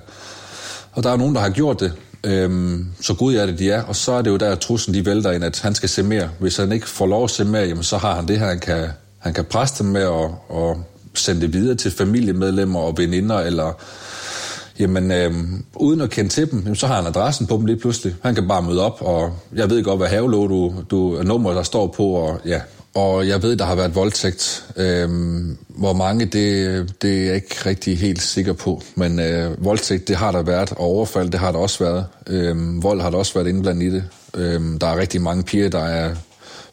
Og 0.93 1.03
der 1.03 1.11
er 1.11 1.17
nogen, 1.17 1.35
der 1.35 1.41
har 1.41 1.51
gjort 1.51 1.81
det, 1.81 1.93
øhm, 2.25 2.87
så 3.01 3.15
gud 3.15 3.35
er 3.35 3.47
det, 3.47 3.59
de 3.59 3.71
er. 3.71 3.83
Og 3.83 3.97
så 3.97 4.13
er 4.13 4.23
det 4.23 4.31
jo 4.31 4.37
der, 4.37 4.53
at 4.53 4.61
trussen 4.61 4.95
de 4.95 5.07
vælter 5.07 5.33
ind, 5.33 5.45
at 5.45 5.61
han 5.61 5.75
skal 5.75 5.89
se 5.89 6.03
mere. 6.03 6.31
Hvis 6.39 6.57
han 6.57 6.73
ikke 6.73 6.89
får 6.89 7.07
lov 7.07 7.25
at 7.25 7.31
se 7.31 7.45
mere, 7.45 7.63
jamen, 7.63 7.83
så 7.83 7.97
har 7.97 8.15
han 8.15 8.29
det 8.29 8.39
her, 8.39 8.47
han 8.47 8.61
kan, 8.61 8.89
han 9.19 9.35
kan 9.35 9.45
presse 9.45 9.85
dem 9.85 9.93
med 9.93 10.03
at, 10.03 10.31
og 10.49 10.85
sende 11.19 11.41
det 11.41 11.53
videre 11.53 11.75
til 11.75 11.91
familiemedlemmer 11.91 12.81
og 12.81 12.99
veninder, 12.99 13.39
eller 13.39 13.73
jamen 14.79 15.13
øh, 15.13 15.33
uden 15.77 16.01
at 16.01 16.11
kende 16.11 16.31
til 16.31 16.51
dem, 16.51 16.59
jamen, 16.61 16.77
så 16.77 16.87
har 16.87 16.97
han 16.97 17.07
adressen 17.07 17.47
på 17.47 17.57
dem 17.57 17.67
lige 17.67 17.79
pludselig. 17.79 18.15
Han 18.23 18.35
kan 18.35 18.49
bare 18.49 18.63
møde 18.63 18.85
op, 18.85 18.99
og 19.01 19.33
jeg 19.55 19.71
ved 19.71 19.85
godt, 19.85 19.99
hvad 19.99 20.09
havelåg 20.09 20.49
du, 20.49 20.75
du 20.91 21.23
nummer, 21.23 21.53
der 21.53 21.63
står 21.63 21.87
på, 21.87 22.05
og 22.05 22.41
ja, 22.47 22.61
og 22.95 23.29
jeg 23.29 23.43
ved, 23.43 23.57
der 23.57 23.65
har 23.65 23.75
været 23.75 23.95
voldtægt. 23.95 24.67
Øhm, 24.77 25.59
hvor 25.69 25.93
mange, 25.93 26.25
det, 26.25 27.03
det 27.03 27.21
er 27.21 27.27
jeg 27.27 27.35
ikke 27.35 27.57
rigtig 27.67 27.99
helt 27.99 28.23
sikker 28.23 28.53
på. 28.53 28.83
Men 28.95 29.21
øh, 29.21 29.65
voldtægt, 29.65 30.09
det 30.09 30.17
har 30.17 30.33
der 30.33 30.43
været, 30.43 30.73
og 30.73 30.81
overfald, 30.81 31.31
det 31.31 31.41
har 31.41 31.53
der 31.53 31.59
også 31.59 31.85
været. 31.85 32.07
Øhm, 32.27 32.83
vold 32.83 33.01
har 33.01 33.11
der 33.11 33.19
også 33.19 33.35
været 33.35 33.47
indblandet 33.47 33.83
i 33.83 33.91
det. 33.91 34.05
Øhm, 34.35 34.79
der 34.79 34.87
er 34.87 34.99
rigtig 34.99 35.23
mange 35.23 35.43
piger, 35.43 35.69
der 35.69 35.85
er 35.85 36.15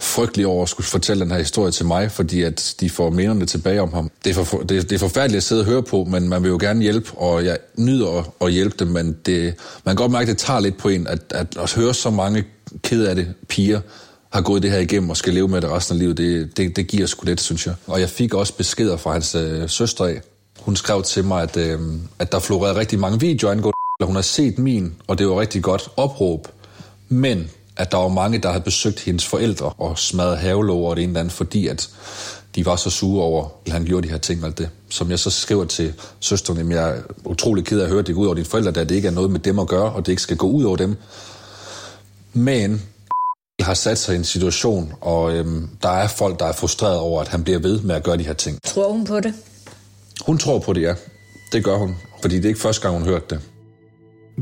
frygtelig 0.02 0.48
over 0.48 0.64
at 0.64 0.70
skulle 0.70 0.88
fortælle 0.88 1.24
den 1.24 1.32
her 1.32 1.38
historie 1.38 1.72
til 1.72 1.86
mig, 1.86 2.12
fordi 2.12 2.42
at 2.42 2.76
de 2.80 2.90
får 2.90 3.10
minderne 3.10 3.46
tilbage 3.46 3.82
om 3.82 3.94
ham. 3.94 4.12
Det 4.24 4.38
er, 4.38 4.44
for, 4.44 4.58
det, 4.58 4.70
det 4.90 4.92
er 4.92 5.00
forfærdeligt 5.00 5.38
at 5.38 5.44
sidde 5.44 5.62
og 5.62 5.66
høre 5.66 5.84
på, 5.84 6.04
men 6.04 6.30
man 6.30 6.44
vil 6.44 6.50
jo 6.50 6.58
gerne 6.62 6.82
hjælpe, 6.82 7.12
og 7.18 7.46
jeg 7.46 7.58
nyder 7.76 8.20
at, 8.20 8.26
at 8.42 8.52
hjælpe 8.52 8.76
dem, 8.80 8.88
men 8.88 9.18
det, 9.26 9.56
man 9.86 9.96
kan 9.96 10.04
godt 10.04 10.12
mærke, 10.12 10.22
at 10.22 10.28
det 10.28 10.38
tager 10.38 10.60
lidt 10.60 10.78
på 10.78 10.90
en, 10.90 11.08
at, 11.08 11.20
at, 11.30 11.58
at 11.60 11.74
høre 11.74 11.94
så 11.94 12.10
mange 12.10 12.44
ked 12.84 13.06
af 13.06 13.16
det 13.16 13.34
piger, 13.48 13.80
har 14.30 14.42
gået 14.42 14.64
det 14.64 14.72
her 14.72 14.80
igennem 14.80 15.10
og 15.10 15.18
skal 15.18 15.34
leve 15.34 15.48
med 15.48 15.62
det 15.62 15.70
resten 15.70 15.96
af 15.96 16.00
livet, 16.00 16.18
det, 16.18 16.58
det, 16.58 16.76
det 16.76 16.88
giver 16.88 17.08
sgu 17.08 17.26
lidt, 17.26 17.42
synes 17.42 17.66
jeg. 17.68 17.76
Og 17.88 18.00
jeg 18.00 18.10
fik 18.10 18.34
også 18.34 18.54
beskeder 18.54 18.98
fra 18.98 19.12
hans 19.12 19.36
øh, 19.36 19.70
søster 19.70 20.06
af. 20.06 20.22
Hun 20.60 20.76
skrev 20.76 21.04
til 21.04 21.24
mig, 21.24 21.44
at, 21.44 21.58
øh, 21.58 21.80
at 22.20 22.32
der 22.32 22.40
florerede 22.40 22.80
rigtig 22.80 23.00
mange 23.00 23.20
videoer 23.20 23.52
angående, 23.52 23.76
og 24.02 24.08
hun 24.08 24.16
har 24.16 24.22
set 24.22 24.60
min, 24.60 24.94
og 25.08 25.18
det 25.18 25.28
var 25.28 25.40
rigtig 25.40 25.64
godt 25.64 25.90
opråb. 25.98 26.48
Men 27.10 27.50
at 27.82 27.92
der 27.92 27.98
var 27.98 28.08
mange, 28.08 28.38
der 28.38 28.50
havde 28.50 28.64
besøgt 28.64 29.00
hendes 29.00 29.26
forældre 29.26 29.74
og 29.78 30.00
smadret 30.00 30.38
havelåger 30.38 30.90
og 30.90 30.96
det 30.96 31.04
ene 31.04 31.10
eller 31.10 31.20
andet, 31.20 31.34
fordi 31.34 31.68
at 31.68 31.90
de 32.56 32.66
var 32.66 32.76
så 32.76 32.90
sure 32.90 33.24
over, 33.24 33.48
at 33.66 33.72
han 33.72 33.86
gjorde 33.86 34.08
de 34.08 34.12
her 34.12 34.20
ting 34.20 34.44
og 34.46 34.58
det. 34.58 34.70
Som 34.90 35.10
jeg 35.10 35.20
så 35.20 35.30
skriver 35.30 35.66
til 35.66 35.94
søsteren, 36.20 36.72
at 36.72 36.78
jeg 36.78 36.90
er 36.90 37.02
utrolig 37.26 37.66
ked 37.66 37.80
af 37.80 37.84
at 37.84 37.90
høre, 37.90 38.00
at 38.00 38.08
det 38.08 38.16
går 38.16 38.22
ud 38.22 38.28
over 38.28 38.36
dine 38.36 38.46
forældre, 38.46 38.72
da 38.72 38.84
det 38.84 38.96
ikke 38.96 39.08
er 39.08 39.12
noget 39.12 39.32
med 39.32 39.40
dem 39.40 39.60
at 39.60 39.68
gøre, 39.68 39.92
og 39.92 40.06
det 40.06 40.12
ikke 40.12 40.22
skal 40.22 40.38
gå 40.38 40.48
ud 40.48 40.64
over 40.64 40.78
dem. 40.78 40.96
Men 42.34 42.82
har 43.62 43.74
sat 43.74 43.98
sig 43.98 44.16
i 44.16 44.18
en 44.18 44.24
situation, 44.24 44.94
og 45.02 45.36
øhm, 45.36 45.70
der 45.84 45.90
er 45.90 46.08
folk, 46.08 46.40
der 46.40 46.46
er 46.46 46.54
frustreret 46.54 46.98
over, 46.98 47.22
at 47.22 47.28
han 47.28 47.44
bliver 47.44 47.60
ved 47.60 47.82
med 47.82 47.96
at 47.96 48.04
gøre 48.04 48.18
de 48.18 48.24
her 48.24 48.34
ting. 48.34 48.60
Tror 48.64 48.92
hun 48.92 49.06
på 49.06 49.20
det? 49.20 49.34
Hun 50.26 50.38
tror 50.38 50.60
på 50.60 50.74
det, 50.74 50.82
ja. 50.82 50.94
Det 51.52 51.64
gør 51.64 51.78
hun, 51.78 51.96
fordi 52.22 52.36
det 52.36 52.46
er 52.46 52.50
ikke 52.50 52.62
første 52.62 52.82
gang, 52.82 52.98
hun 52.98 53.08
hørte 53.08 53.26
det. 53.30 53.40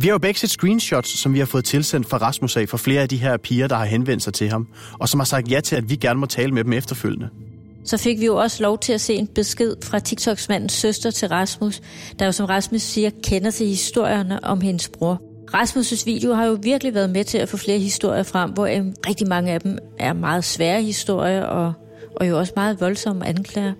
Vi 0.01 0.07
har 0.07 0.13
jo 0.13 0.17
begge 0.17 0.39
set 0.39 0.49
screenshots, 0.49 1.19
som 1.19 1.33
vi 1.33 1.39
har 1.39 1.45
fået 1.45 1.65
tilsendt 1.65 2.09
fra 2.09 2.17
Rasmus 2.17 2.57
af, 2.57 2.69
for 2.69 2.77
flere 2.77 3.01
af 3.01 3.09
de 3.09 3.17
her 3.17 3.37
piger, 3.37 3.67
der 3.67 3.75
har 3.75 3.85
henvendt 3.85 4.23
sig 4.23 4.33
til 4.33 4.49
ham, 4.49 4.67
og 4.99 5.09
som 5.09 5.19
har 5.19 5.25
sagt 5.25 5.51
ja 5.51 5.59
til, 5.59 5.75
at 5.75 5.89
vi 5.89 5.95
gerne 5.95 6.19
må 6.19 6.25
tale 6.25 6.51
med 6.51 6.63
dem 6.63 6.73
efterfølgende. 6.73 7.29
Så 7.85 7.97
fik 7.97 8.19
vi 8.19 8.25
jo 8.25 8.35
også 8.35 8.63
lov 8.63 8.79
til 8.79 8.93
at 8.93 9.01
se 9.01 9.13
en 9.13 9.27
besked 9.27 9.75
fra 9.83 9.99
TikToks-mandens 9.99 10.73
søster 10.73 11.11
til 11.11 11.27
Rasmus, 11.27 11.81
der 12.19 12.25
jo 12.25 12.31
som 12.31 12.45
Rasmus 12.45 12.81
siger, 12.81 13.09
kender 13.23 13.51
til 13.51 13.67
historierne 13.67 14.43
om 14.43 14.61
hendes 14.61 14.89
bror. 14.89 15.21
Rasmus' 15.53 16.05
video 16.05 16.33
har 16.33 16.45
jo 16.45 16.57
virkelig 16.63 16.93
været 16.93 17.09
med 17.09 17.23
til 17.23 17.37
at 17.37 17.49
få 17.49 17.57
flere 17.57 17.79
historier 17.79 18.23
frem, 18.23 18.51
hvor 18.51 18.65
øhm, 18.65 18.93
rigtig 19.07 19.27
mange 19.27 19.51
af 19.51 19.61
dem 19.61 19.77
er 19.99 20.13
meget 20.13 20.43
svære 20.43 20.81
historier 20.81 21.43
og, 21.43 21.73
og 22.15 22.29
jo 22.29 22.39
også 22.39 22.53
meget 22.55 22.81
voldsomme 22.81 23.27
anklager. 23.27 23.73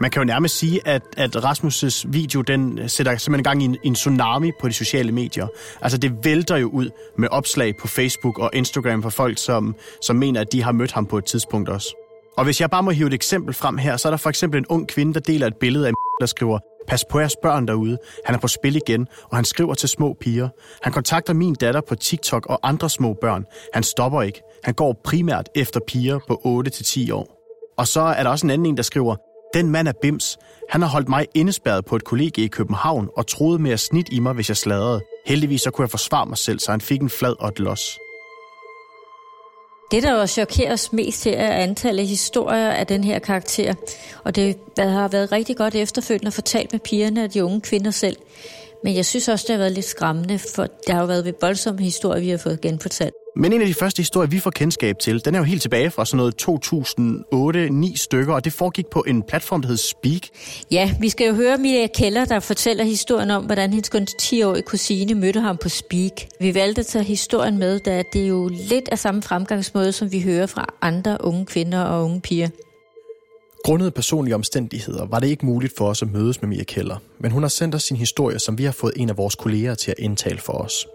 Man 0.00 0.10
kan 0.10 0.20
jo 0.20 0.24
nærmest 0.24 0.58
sige, 0.58 0.80
at, 0.88 1.02
at 1.16 1.36
Rasmus' 1.36 2.04
video, 2.08 2.40
den 2.40 2.88
sætter 2.88 3.16
simpelthen 3.16 3.44
gang 3.44 3.62
i 3.62 3.64
en, 3.64 3.76
en 3.84 3.94
tsunami 3.94 4.52
på 4.60 4.68
de 4.68 4.72
sociale 4.72 5.12
medier. 5.12 5.46
Altså 5.82 5.98
det 5.98 6.24
vælter 6.24 6.56
jo 6.56 6.68
ud 6.68 6.90
med 7.18 7.28
opslag 7.30 7.76
på 7.76 7.88
Facebook 7.88 8.38
og 8.38 8.50
Instagram 8.52 9.02
for 9.02 9.10
folk, 9.10 9.38
som, 9.38 9.74
som 10.02 10.16
mener, 10.16 10.40
at 10.40 10.52
de 10.52 10.62
har 10.62 10.72
mødt 10.72 10.92
ham 10.92 11.06
på 11.06 11.18
et 11.18 11.24
tidspunkt 11.24 11.68
også. 11.68 11.94
Og 12.36 12.44
hvis 12.44 12.60
jeg 12.60 12.70
bare 12.70 12.82
må 12.82 12.90
hive 12.90 13.06
et 13.06 13.14
eksempel 13.14 13.54
frem 13.54 13.78
her, 13.78 13.96
så 13.96 14.08
er 14.08 14.10
der 14.10 14.16
for 14.16 14.30
eksempel 14.30 14.58
en 14.58 14.66
ung 14.66 14.88
kvinde, 14.88 15.14
der 15.14 15.20
deler 15.20 15.46
et 15.46 15.56
billede 15.60 15.86
af 15.86 15.92
der 16.20 16.26
skriver, 16.26 16.58
Pas 16.88 17.04
på 17.04 17.18
jeres 17.18 17.36
børn 17.42 17.68
derude. 17.68 17.98
Han 18.24 18.34
er 18.34 18.38
på 18.38 18.48
spil 18.48 18.76
igen, 18.76 19.06
og 19.30 19.36
han 19.36 19.44
skriver 19.44 19.74
til 19.74 19.88
små 19.88 20.16
piger. 20.20 20.48
Han 20.82 20.92
kontakter 20.92 21.34
min 21.34 21.54
datter 21.54 21.80
på 21.80 21.94
TikTok 21.94 22.46
og 22.46 22.60
andre 22.62 22.90
små 22.90 23.16
børn. 23.20 23.44
Han 23.74 23.82
stopper 23.82 24.22
ikke. 24.22 24.42
Han 24.64 24.74
går 24.74 25.00
primært 25.04 25.48
efter 25.54 25.80
piger 25.86 26.18
på 26.28 26.64
8-10 26.66 27.14
år. 27.14 27.36
Og 27.78 27.88
så 27.88 28.00
er 28.00 28.22
der 28.22 28.30
også 28.30 28.46
en 28.46 28.50
anden 28.50 28.66
en, 28.66 28.76
der 28.76 28.82
skriver, 28.82 29.16
den 29.54 29.70
mand 29.70 29.88
er 29.88 29.92
bims. 30.02 30.38
Han 30.68 30.82
har 30.82 30.88
holdt 30.88 31.08
mig 31.08 31.26
indespærret 31.34 31.84
på 31.84 31.96
et 31.96 32.04
kollegie 32.04 32.44
i 32.44 32.48
København 32.48 33.08
og 33.16 33.26
troede 33.26 33.58
med 33.58 33.70
at 33.70 33.80
snit 33.80 34.08
i 34.12 34.20
mig, 34.20 34.32
hvis 34.32 34.48
jeg 34.48 34.56
sladrede. 34.56 35.00
Heldigvis 35.26 35.60
så 35.60 35.70
kunne 35.70 35.82
jeg 35.82 35.90
forsvare 35.90 36.26
mig 36.26 36.38
selv, 36.38 36.58
så 36.58 36.70
han 36.70 36.80
fik 36.80 37.00
en 37.00 37.10
flad 37.10 37.34
og 37.38 37.48
et 37.48 37.58
los. 37.58 37.98
Det, 39.90 40.02
der 40.02 40.14
også 40.14 40.32
chokerer 40.34 40.72
os 40.72 40.92
mest 40.92 41.24
her, 41.24 41.38
er 41.38 41.62
antallet 41.62 42.02
af 42.02 42.06
historier 42.06 42.70
af 42.70 42.86
den 42.86 43.04
her 43.04 43.18
karakter. 43.18 43.74
Og 44.24 44.36
det 44.36 44.56
har 44.78 45.08
været 45.08 45.32
rigtig 45.32 45.56
godt 45.56 45.74
efterfølgende 45.74 46.26
at 46.26 46.32
fortalt 46.32 46.72
med 46.72 46.80
pigerne 46.80 47.24
og 47.24 47.34
de 47.34 47.44
unge 47.44 47.60
kvinder 47.60 47.90
selv. 47.90 48.16
Men 48.84 48.96
jeg 48.96 49.06
synes 49.06 49.28
også, 49.28 49.44
det 49.48 49.52
har 49.52 49.58
været 49.58 49.72
lidt 49.72 49.86
skræmmende, 49.86 50.38
for 50.38 50.62
det 50.62 50.94
har 50.94 51.00
jo 51.00 51.06
været 51.06 51.24
ved 51.24 51.32
voldsomme 51.40 51.82
historier, 51.82 52.20
vi 52.20 52.28
har 52.28 52.38
fået 52.38 52.60
genfortalt. 52.60 53.14
Men 53.36 53.52
en 53.52 53.60
af 53.60 53.66
de 53.66 53.74
første 53.74 54.00
historier, 54.00 54.28
vi 54.28 54.38
får 54.38 54.50
kendskab 54.50 54.98
til, 54.98 55.24
den 55.24 55.34
er 55.34 55.38
jo 55.38 55.44
helt 55.44 55.62
tilbage 55.62 55.90
fra 55.90 56.04
sådan 56.04 56.16
noget 56.16 56.34
2008-9 57.92 57.96
stykker, 57.96 58.34
og 58.34 58.44
det 58.44 58.52
foregik 58.52 58.86
på 58.86 59.04
en 59.06 59.22
platform, 59.22 59.62
der 59.62 59.68
hedder 59.68 59.82
Speak. 59.82 60.22
Ja, 60.70 60.94
vi 61.00 61.08
skal 61.08 61.26
jo 61.26 61.34
høre 61.34 61.58
Mia 61.58 61.86
Keller, 61.86 62.24
der 62.24 62.40
fortæller 62.40 62.84
historien 62.84 63.30
om, 63.30 63.44
hvordan 63.44 63.70
hendes 63.70 63.88
kun 63.88 64.06
10-årige 64.22 64.62
kusine 64.62 65.14
mødte 65.14 65.40
ham 65.40 65.56
på 65.62 65.68
Speak. 65.68 66.12
Vi 66.40 66.54
valgte 66.54 66.80
at 66.80 66.86
tage 66.86 67.04
historien 67.04 67.58
med, 67.58 67.80
da 67.80 68.02
det 68.12 68.22
er 68.22 68.26
jo 68.26 68.48
lidt 68.48 68.88
af 68.88 68.98
samme 68.98 69.22
fremgangsmåde, 69.22 69.92
som 69.92 70.12
vi 70.12 70.20
hører 70.20 70.46
fra 70.46 70.74
andre 70.82 71.18
unge 71.20 71.46
kvinder 71.46 71.80
og 71.80 72.04
unge 72.04 72.20
piger. 72.20 72.48
Grundet 73.64 73.94
personlige 73.94 74.34
omstændigheder 74.34 75.06
var 75.06 75.20
det 75.20 75.28
ikke 75.28 75.46
muligt 75.46 75.76
for 75.76 75.88
os 75.88 76.02
at 76.02 76.12
mødes 76.12 76.42
med 76.42 76.48
Mia 76.48 76.64
Keller, 76.64 76.96
men 77.18 77.30
hun 77.30 77.42
har 77.42 77.48
sendt 77.48 77.74
os 77.74 77.82
sin 77.82 77.96
historie, 77.96 78.38
som 78.38 78.58
vi 78.58 78.64
har 78.64 78.72
fået 78.72 78.92
en 78.96 79.10
af 79.10 79.16
vores 79.16 79.34
kolleger 79.34 79.74
til 79.74 79.90
at 79.90 79.98
indtale 79.98 80.38
for 80.38 80.52
os. 80.52 80.86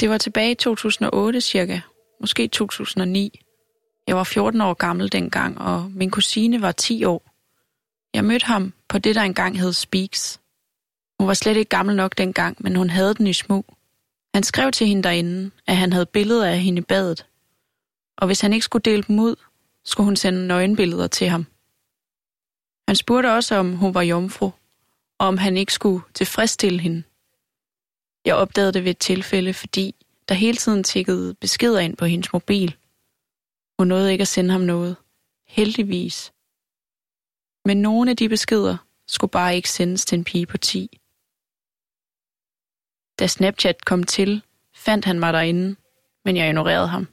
Det 0.00 0.10
var 0.10 0.18
tilbage 0.18 0.50
i 0.50 0.54
2008 0.54 1.40
cirka, 1.40 1.80
måske 2.20 2.48
2009. 2.48 3.40
Jeg 4.06 4.16
var 4.16 4.24
14 4.24 4.60
år 4.60 4.74
gammel 4.74 5.12
dengang, 5.12 5.58
og 5.58 5.90
min 5.94 6.10
kusine 6.10 6.62
var 6.62 6.72
10 6.72 7.04
år. 7.04 7.30
Jeg 8.14 8.24
mødte 8.24 8.46
ham 8.46 8.72
på 8.88 8.98
det, 8.98 9.14
der 9.14 9.22
engang 9.22 9.60
hed 9.60 9.72
Speaks. 9.72 10.40
Hun 11.18 11.28
var 11.28 11.34
slet 11.34 11.56
ikke 11.56 11.68
gammel 11.68 11.96
nok 11.96 12.18
dengang, 12.18 12.56
men 12.60 12.76
hun 12.76 12.90
havde 12.90 13.14
den 13.14 13.26
i 13.26 13.32
smug. 13.32 13.66
Han 14.34 14.42
skrev 14.42 14.72
til 14.72 14.86
hende 14.86 15.02
derinde, 15.02 15.50
at 15.66 15.76
han 15.76 15.92
havde 15.92 16.06
billeder 16.06 16.46
af 16.46 16.58
hende 16.58 16.78
i 16.78 16.84
badet. 16.84 17.26
Og 18.16 18.26
hvis 18.26 18.40
han 18.40 18.52
ikke 18.52 18.64
skulle 18.64 18.82
dele 18.82 19.02
dem 19.02 19.18
ud, 19.18 19.36
skulle 19.84 20.04
hun 20.04 20.16
sende 20.16 20.46
nøgenbilleder 20.46 21.06
til 21.06 21.28
ham. 21.28 21.46
Han 22.88 22.96
spurgte 22.96 23.32
også, 23.32 23.54
om 23.54 23.72
hun 23.72 23.94
var 23.94 24.02
jomfru, 24.02 24.50
og 25.18 25.26
om 25.26 25.38
han 25.38 25.56
ikke 25.56 25.72
skulle 25.72 26.02
tilfredsstille 26.14 26.80
hende. 26.80 27.02
Jeg 28.24 28.34
opdagede 28.34 28.72
det 28.72 28.84
ved 28.84 28.90
et 28.90 28.98
tilfælde, 28.98 29.54
fordi 29.54 29.94
der 30.28 30.34
hele 30.34 30.56
tiden 30.56 30.84
tikkede 30.84 31.34
beskeder 31.34 31.80
ind 31.80 31.96
på 31.96 32.04
hendes 32.04 32.32
mobil. 32.32 32.76
Hun 33.78 33.88
nåede 33.88 34.12
ikke 34.12 34.22
at 34.22 34.28
sende 34.28 34.50
ham 34.50 34.60
noget. 34.60 34.96
Heldigvis. 35.46 36.32
Men 37.64 37.82
nogle 37.82 38.10
af 38.10 38.16
de 38.16 38.28
beskeder 38.28 38.76
skulle 39.06 39.30
bare 39.30 39.56
ikke 39.56 39.70
sendes 39.70 40.04
til 40.04 40.18
en 40.18 40.24
pige 40.24 40.46
på 40.46 40.58
10. 40.58 41.00
Da 43.18 43.26
Snapchat 43.26 43.84
kom 43.84 44.04
til, 44.04 44.42
fandt 44.74 45.04
han 45.04 45.20
mig 45.20 45.32
derinde, 45.32 45.76
men 46.24 46.36
jeg 46.36 46.48
ignorerede 46.48 46.88
ham. 46.88 47.08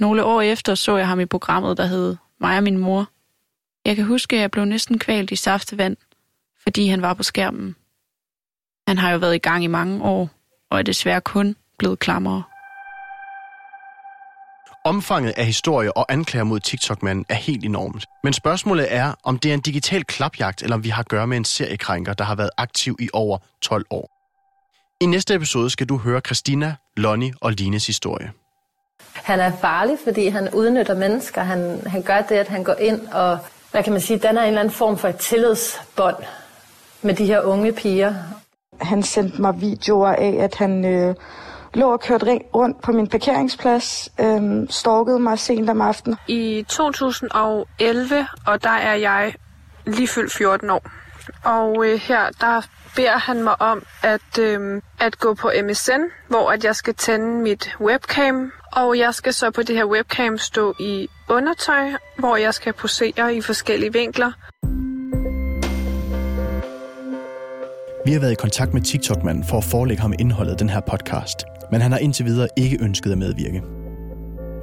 Nogle 0.00 0.24
år 0.24 0.42
efter 0.42 0.74
så 0.74 0.96
jeg 0.96 1.08
ham 1.08 1.20
i 1.20 1.26
programmet, 1.26 1.76
der 1.76 1.86
hed 1.86 2.16
Mig 2.40 2.56
og 2.56 2.62
min 2.62 2.78
mor. 2.78 3.10
Jeg 3.84 3.96
kan 3.96 4.04
huske, 4.04 4.36
at 4.36 4.42
jeg 4.42 4.50
blev 4.50 4.64
næsten 4.64 4.98
kvalt 4.98 5.30
i 5.30 5.36
saftevand, 5.36 5.96
fordi 6.62 6.86
han 6.86 7.02
var 7.02 7.14
på 7.14 7.22
skærmen. 7.22 7.76
Han 8.88 8.98
har 8.98 9.10
jo 9.12 9.18
været 9.18 9.34
i 9.34 9.38
gang 9.38 9.64
i 9.64 9.66
mange 9.66 10.04
år, 10.04 10.30
og 10.70 10.78
er 10.78 10.82
desværre 10.82 11.20
kun 11.20 11.56
blevet 11.78 11.98
klammere. 11.98 12.42
Omfanget 14.84 15.34
af 15.36 15.46
historier 15.46 15.90
og 15.90 16.12
anklager 16.12 16.44
mod 16.44 16.60
TikTok-manden 16.60 17.24
er 17.28 17.34
helt 17.34 17.64
enormt. 17.64 18.06
Men 18.24 18.32
spørgsmålet 18.32 18.94
er, 18.94 19.14
om 19.24 19.38
det 19.38 19.50
er 19.50 19.54
en 19.54 19.60
digital 19.60 20.04
klapjagt, 20.04 20.62
eller 20.62 20.76
om 20.76 20.84
vi 20.84 20.88
har 20.88 21.00
at 21.02 21.08
gøre 21.08 21.26
med 21.26 21.36
en 21.36 21.44
seriekrænker, 21.44 22.14
der 22.14 22.24
har 22.24 22.34
været 22.34 22.50
aktiv 22.56 22.96
i 23.00 23.08
over 23.12 23.38
12 23.62 23.86
år. 23.90 24.10
I 25.00 25.06
næste 25.06 25.34
episode 25.34 25.70
skal 25.70 25.88
du 25.88 25.96
høre 25.96 26.20
Christina, 26.20 26.74
Lonnie 26.96 27.34
og 27.40 27.52
Lines 27.52 27.86
historie. 27.86 28.32
Han 29.12 29.40
er 29.40 29.52
farlig, 29.60 29.96
fordi 30.04 30.28
han 30.28 30.54
udnytter 30.54 30.94
mennesker. 30.94 31.42
Han, 31.42 31.82
han 31.86 32.02
gør 32.02 32.20
det, 32.20 32.34
at 32.34 32.48
han 32.48 32.64
går 32.64 32.74
ind 32.74 33.00
og, 33.08 33.38
hvad 33.70 33.82
kan 33.82 33.92
man 33.92 34.00
sige, 34.02 34.18
danner 34.18 34.42
en 34.42 34.48
eller 34.48 34.60
anden 34.60 34.74
form 34.74 34.98
for 34.98 35.08
et 35.08 35.16
tillidsbånd 35.16 36.16
med 37.02 37.14
de 37.14 37.26
her 37.26 37.40
unge 37.40 37.72
piger. 37.72 38.14
Han 38.80 39.02
sendte 39.02 39.42
mig 39.42 39.60
videoer 39.60 40.08
af, 40.08 40.36
at 40.40 40.54
han 40.54 40.84
øh, 40.84 41.14
lå 41.74 41.92
og 41.92 42.00
kørte 42.00 42.40
rundt 42.54 42.82
på 42.82 42.92
min 42.92 43.06
parkeringsplads, 43.06 44.08
øh, 44.20 44.68
stalkede 44.70 45.18
mig 45.18 45.38
sent 45.38 45.70
om 45.70 45.80
aftenen. 45.80 46.18
I 46.28 46.64
2011, 46.68 48.26
og 48.46 48.62
der 48.62 48.70
er 48.70 48.94
jeg 48.94 49.34
lige 49.86 50.08
fyldt 50.08 50.32
14 50.32 50.70
år. 50.70 50.82
Og 51.44 51.86
øh, 51.86 52.00
her, 52.00 52.30
der 52.40 52.62
beder 52.96 53.18
han 53.18 53.42
mig 53.42 53.60
om 53.60 53.82
at, 54.02 54.38
øh, 54.40 54.82
at 55.00 55.18
gå 55.18 55.34
på 55.34 55.50
MSN, 55.64 56.00
hvor 56.28 56.50
at 56.50 56.64
jeg 56.64 56.76
skal 56.76 56.94
tænde 56.94 57.42
mit 57.42 57.76
webcam, 57.80 58.52
og 58.72 58.98
jeg 58.98 59.14
skal 59.14 59.34
så 59.34 59.50
på 59.50 59.62
det 59.62 59.76
her 59.76 59.84
webcam 59.84 60.38
stå 60.38 60.74
i 60.80 61.08
undertøj, 61.28 61.90
hvor 62.18 62.36
jeg 62.36 62.54
skal 62.54 62.72
posere 62.72 63.34
i 63.34 63.40
forskellige 63.40 63.92
vinkler. 63.92 64.32
Vi 68.06 68.12
har 68.12 68.20
været 68.20 68.32
i 68.32 68.34
kontakt 68.34 68.74
med 68.74 68.82
TikTok-manden 68.82 69.44
for 69.44 69.58
at 69.58 69.64
forelægge 69.64 70.00
ham 70.00 70.14
indholdet 70.18 70.52
af 70.52 70.58
den 70.58 70.70
her 70.70 70.80
podcast, 70.80 71.44
men 71.72 71.80
han 71.80 71.92
har 71.92 71.98
indtil 71.98 72.24
videre 72.24 72.48
ikke 72.56 72.78
ønsket 72.82 73.12
at 73.12 73.18
medvirke. 73.18 73.62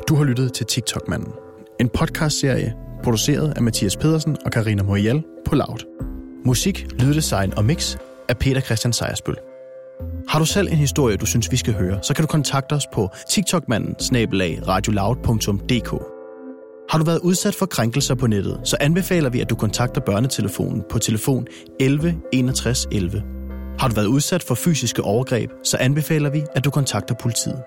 Du 0.08 0.16
har 0.16 0.24
lyttet 0.24 0.54
til 0.54 0.66
TikTok-manden, 0.66 1.34
en 1.80 1.90
podcastserie 1.90 2.74
produceret 3.04 3.54
af 3.56 3.62
Mathias 3.62 3.98
Pedersen 3.98 4.38
og 4.46 4.52
Karina 4.52 4.84
Morial 4.84 5.24
på 5.46 5.56
Loud. 5.56 5.86
Musik, 6.46 6.88
lyddesign 7.00 7.54
og 7.58 7.66
mix 7.66 7.98
af 8.30 8.38
Peter 8.38 8.62
Christian 8.62 8.94
Sejersbøl. 8.94 9.36
Har 10.30 10.40
du 10.40 10.46
selv 10.46 10.68
en 10.68 10.78
historie, 10.78 11.18
du 11.18 11.26
synes, 11.26 11.52
vi 11.52 11.58
skal 11.58 11.74
høre, 11.74 12.00
så 12.02 12.14
kan 12.14 12.24
du 12.24 12.28
kontakte 12.28 12.74
os 12.74 12.88
på 12.94 13.10
tiktokmanden 13.30 13.96
radioloud.dk. 14.68 16.13
Har 16.94 17.00
du 17.00 17.06
været 17.06 17.20
udsat 17.20 17.56
for 17.56 17.66
krænkelser 17.66 18.16
på 18.16 18.28
nettet, 18.28 18.60
så 18.64 18.78
anbefaler 18.80 19.30
vi, 19.30 19.42
at 19.42 19.50
du 19.50 19.56
kontakter 19.56 20.02
børnetelefonen 20.02 20.84
på 20.90 21.00
telefon 21.00 21.48
11 21.80 22.22
61 22.32 22.88
11. 22.92 23.24
Har 23.80 23.88
du 23.88 23.96
været 23.96 24.06
udsat 24.06 24.44
for 24.44 24.56
fysiske 24.56 25.04
overgreb, 25.04 25.50
så 25.64 25.78
anbefaler 25.78 26.30
vi, 26.30 26.44
at 26.56 26.66
du 26.66 26.70
kontakter 26.70 27.16
politiet. 27.16 27.64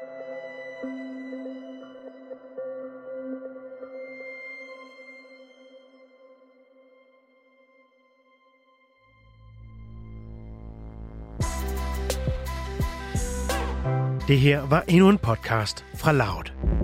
Det 14.28 14.40
her 14.40 14.66
var 14.68 14.85
endnu 14.88 15.09
en 15.09 15.18
podcast 15.18 15.85
fra 15.95 16.12
Loud. 16.12 16.75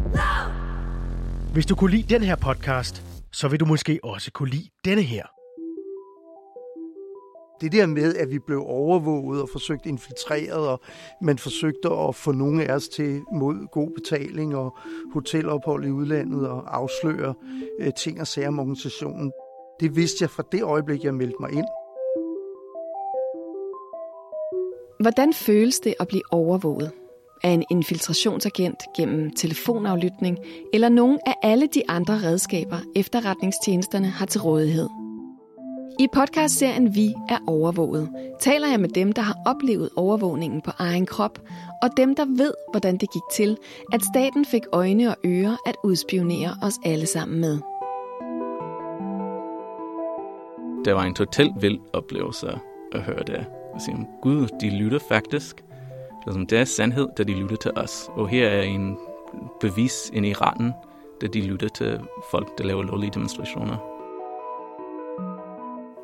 Hvis 1.52 1.66
du 1.66 1.74
kunne 1.74 1.90
lide 1.90 2.14
den 2.14 2.22
her 2.22 2.36
podcast, 2.36 3.02
så 3.32 3.48
vil 3.48 3.60
du 3.60 3.64
måske 3.64 4.00
også 4.02 4.30
kunne 4.32 4.50
lide 4.50 4.68
denne 4.84 5.02
her. 5.02 5.26
Det 7.60 7.72
der 7.72 7.86
med, 7.86 8.16
at 8.16 8.30
vi 8.30 8.38
blev 8.38 8.62
overvåget 8.66 9.42
og 9.42 9.48
forsøgt 9.52 9.86
infiltreret, 9.86 10.68
og 10.68 10.80
man 11.22 11.38
forsøgte 11.38 11.88
at 11.90 12.14
få 12.14 12.32
nogle 12.32 12.64
af 12.64 12.74
os 12.74 12.88
til 12.88 13.22
mod 13.32 13.70
god 13.72 13.90
betaling 13.90 14.56
og 14.56 14.76
hotelophold 15.12 15.84
i 15.84 15.90
udlandet 15.90 16.48
og 16.48 16.76
afsløre 16.76 17.34
øh, 17.80 17.92
ting 17.98 18.20
og 18.20 18.26
sager 18.26 18.48
om 18.48 18.58
organisationen. 18.58 19.32
Det 19.80 19.96
vidste 19.96 20.22
jeg 20.22 20.30
fra 20.30 20.44
det 20.52 20.62
øjeblik, 20.62 21.04
jeg 21.04 21.14
meldte 21.14 21.36
mig 21.40 21.52
ind. 21.52 21.66
Hvordan 25.00 25.32
føles 25.32 25.80
det 25.80 25.94
at 26.00 26.08
blive 26.08 26.22
overvåget? 26.30 26.92
Af 27.44 27.50
en 27.50 27.64
infiltrationsagent 27.70 28.82
gennem 28.96 29.30
telefonaflytning 29.30 30.38
eller 30.72 30.88
nogen 30.88 31.18
af 31.26 31.34
alle 31.42 31.66
de 31.66 31.82
andre 31.88 32.14
redskaber, 32.14 32.78
efterretningstjenesterne 32.96 34.06
har 34.06 34.26
til 34.26 34.40
rådighed. 34.40 34.88
I 36.00 36.06
podcastserien 36.12 36.94
Vi 36.94 37.14
er 37.28 37.38
overvåget 37.46 38.08
taler 38.42 38.68
jeg 38.68 38.80
med 38.80 38.88
dem, 38.88 39.12
der 39.12 39.22
har 39.22 39.36
oplevet 39.46 39.90
overvågningen 39.96 40.60
på 40.60 40.70
egen 40.78 41.06
krop, 41.06 41.38
og 41.82 41.88
dem, 41.96 42.14
der 42.14 42.24
ved, 42.24 42.54
hvordan 42.70 42.96
det 42.96 43.12
gik 43.12 43.22
til, 43.32 43.56
at 43.92 44.02
staten 44.02 44.44
fik 44.44 44.62
øjne 44.72 45.08
og 45.08 45.16
ører 45.26 45.56
at 45.66 45.76
udspionere 45.84 46.56
os 46.62 46.74
alle 46.84 47.06
sammen 47.06 47.40
med. 47.40 47.58
Det 50.84 50.94
var 50.94 51.02
en 51.02 51.14
totalt 51.14 51.62
vild 51.62 51.78
oplevelse 51.92 52.46
at 52.92 53.00
høre 53.00 53.22
det. 53.26 53.46
Jeg 53.74 53.80
siger, 53.80 54.20
gud, 54.22 54.48
de 54.60 54.70
lytter 54.70 54.98
faktisk. 55.08 55.64
Det 56.26 56.52
er 56.52 56.64
sandhed, 56.64 57.08
da 57.18 57.22
de 57.22 57.32
lytter 57.32 57.56
til 57.56 57.70
os. 57.76 58.10
Og 58.16 58.28
her 58.28 58.48
er 58.48 58.62
en 58.62 58.96
bevis 59.60 60.10
ind 60.12 60.26
i 60.26 60.32
retten, 60.32 60.72
da 61.20 61.26
de 61.26 61.40
lytter 61.40 61.68
til 61.68 62.00
folk, 62.30 62.58
der 62.58 62.64
laver 62.64 62.82
lovlige 62.82 63.10
demonstrationer. 63.10 63.76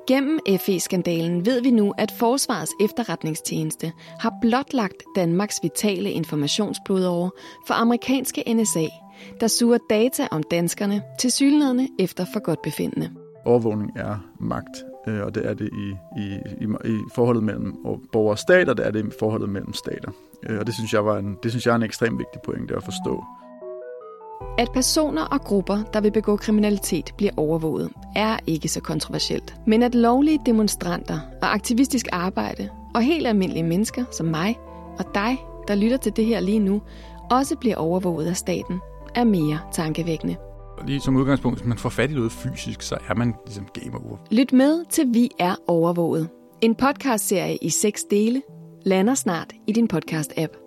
Gennem 0.06 0.38
FE-skandalen 0.58 1.46
ved 1.46 1.62
vi 1.62 1.70
nu, 1.70 1.94
at 1.98 2.10
Forsvarets 2.10 2.72
efterretningstjeneste 2.80 3.92
har 4.20 4.32
blotlagt 4.40 5.02
Danmarks 5.16 5.58
vitale 5.62 6.10
informationsblodåre 6.10 7.30
for 7.66 7.74
amerikanske 7.74 8.54
NSA, 8.54 8.86
der 9.40 9.46
suger 9.46 9.78
data 9.90 10.28
om 10.30 10.42
danskerne 10.42 11.02
til 11.20 11.32
sylnadende 11.32 11.88
efter 11.98 12.26
for 12.32 12.40
godt 12.40 12.62
befindende. 12.62 13.10
Overvågning 13.44 13.92
er 13.96 14.16
magt, 14.40 14.84
øh, 15.06 15.20
og 15.22 15.34
det 15.34 15.46
er 15.46 15.54
det 15.54 15.70
i, 15.72 15.96
i, 16.20 16.38
i, 16.60 16.90
i 16.90 16.98
forholdet 17.14 17.42
mellem 17.42 17.74
borgere 18.12 18.34
og 18.34 18.38
stater, 18.38 18.74
det 18.74 18.86
er 18.86 18.90
det 18.90 19.06
i 19.06 19.10
forholdet 19.18 19.48
mellem 19.48 19.72
stater. 19.72 20.10
Øh, 20.48 20.58
og 20.58 20.66
det 20.66 20.74
synes 20.74 20.92
jeg 20.92 21.04
var 21.04 21.18
en, 21.18 21.38
det 21.42 21.50
synes 21.50 21.66
jeg 21.66 21.72
er 21.72 21.76
en 21.76 21.82
ekstremt 21.82 22.18
vigtig 22.18 22.40
pointe 22.44 22.76
at 22.76 22.84
forstå. 22.84 23.24
At 24.58 24.68
personer 24.74 25.22
og 25.22 25.40
grupper, 25.40 25.78
der 25.92 26.00
vil 26.00 26.10
begå 26.10 26.36
kriminalitet, 26.36 27.14
bliver 27.16 27.32
overvåget, 27.36 27.90
er 28.16 28.36
ikke 28.46 28.68
så 28.68 28.80
kontroversielt. 28.80 29.54
Men 29.66 29.82
at 29.82 29.94
lovlige 29.94 30.40
demonstranter 30.46 31.20
og 31.42 31.54
aktivistisk 31.54 32.06
arbejde 32.12 32.68
og 32.94 33.02
helt 33.02 33.26
almindelige 33.26 33.62
mennesker 33.62 34.04
som 34.10 34.26
mig 34.26 34.58
og 34.98 35.04
dig, 35.14 35.36
der 35.68 35.74
lytter 35.74 35.96
til 35.96 36.16
det 36.16 36.24
her 36.24 36.40
lige 36.40 36.58
nu, 36.58 36.82
også 37.30 37.56
bliver 37.56 37.76
overvåget 37.76 38.26
af 38.26 38.36
staten, 38.36 38.80
er 39.14 39.24
mere 39.24 39.58
tankevækkende. 39.72 40.36
Lige 40.86 41.00
som 41.00 41.16
udgangspunkt, 41.16 41.58
hvis 41.58 41.68
man 41.68 41.78
får 41.78 41.88
fat 41.88 42.10
i 42.10 42.14
noget 42.14 42.32
fysisk, 42.32 42.82
så 42.82 42.98
er 43.08 43.14
man 43.14 43.34
ligesom 43.46 43.68
game 43.74 43.98
over. 44.04 44.16
Lyt 44.30 44.52
med 44.52 44.84
til 44.90 45.04
Vi 45.12 45.30
er 45.38 45.54
overvåget. 45.66 46.28
En 46.60 46.74
podcastserie 46.74 47.56
i 47.62 47.70
seks 47.70 48.04
dele 48.04 48.42
lander 48.84 49.14
snart 49.14 49.52
i 49.66 49.72
din 49.72 49.88
podcast-app. 49.92 50.64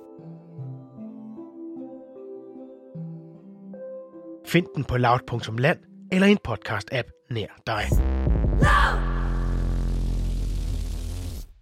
Find 4.48 4.66
den 4.76 4.84
på 4.84 4.98
loud.land 4.98 5.78
eller 6.12 6.28
en 6.28 6.38
podcast-app 6.48 7.28
nær 7.32 7.62
dig. 7.68 7.84
Loud! 8.62 9.11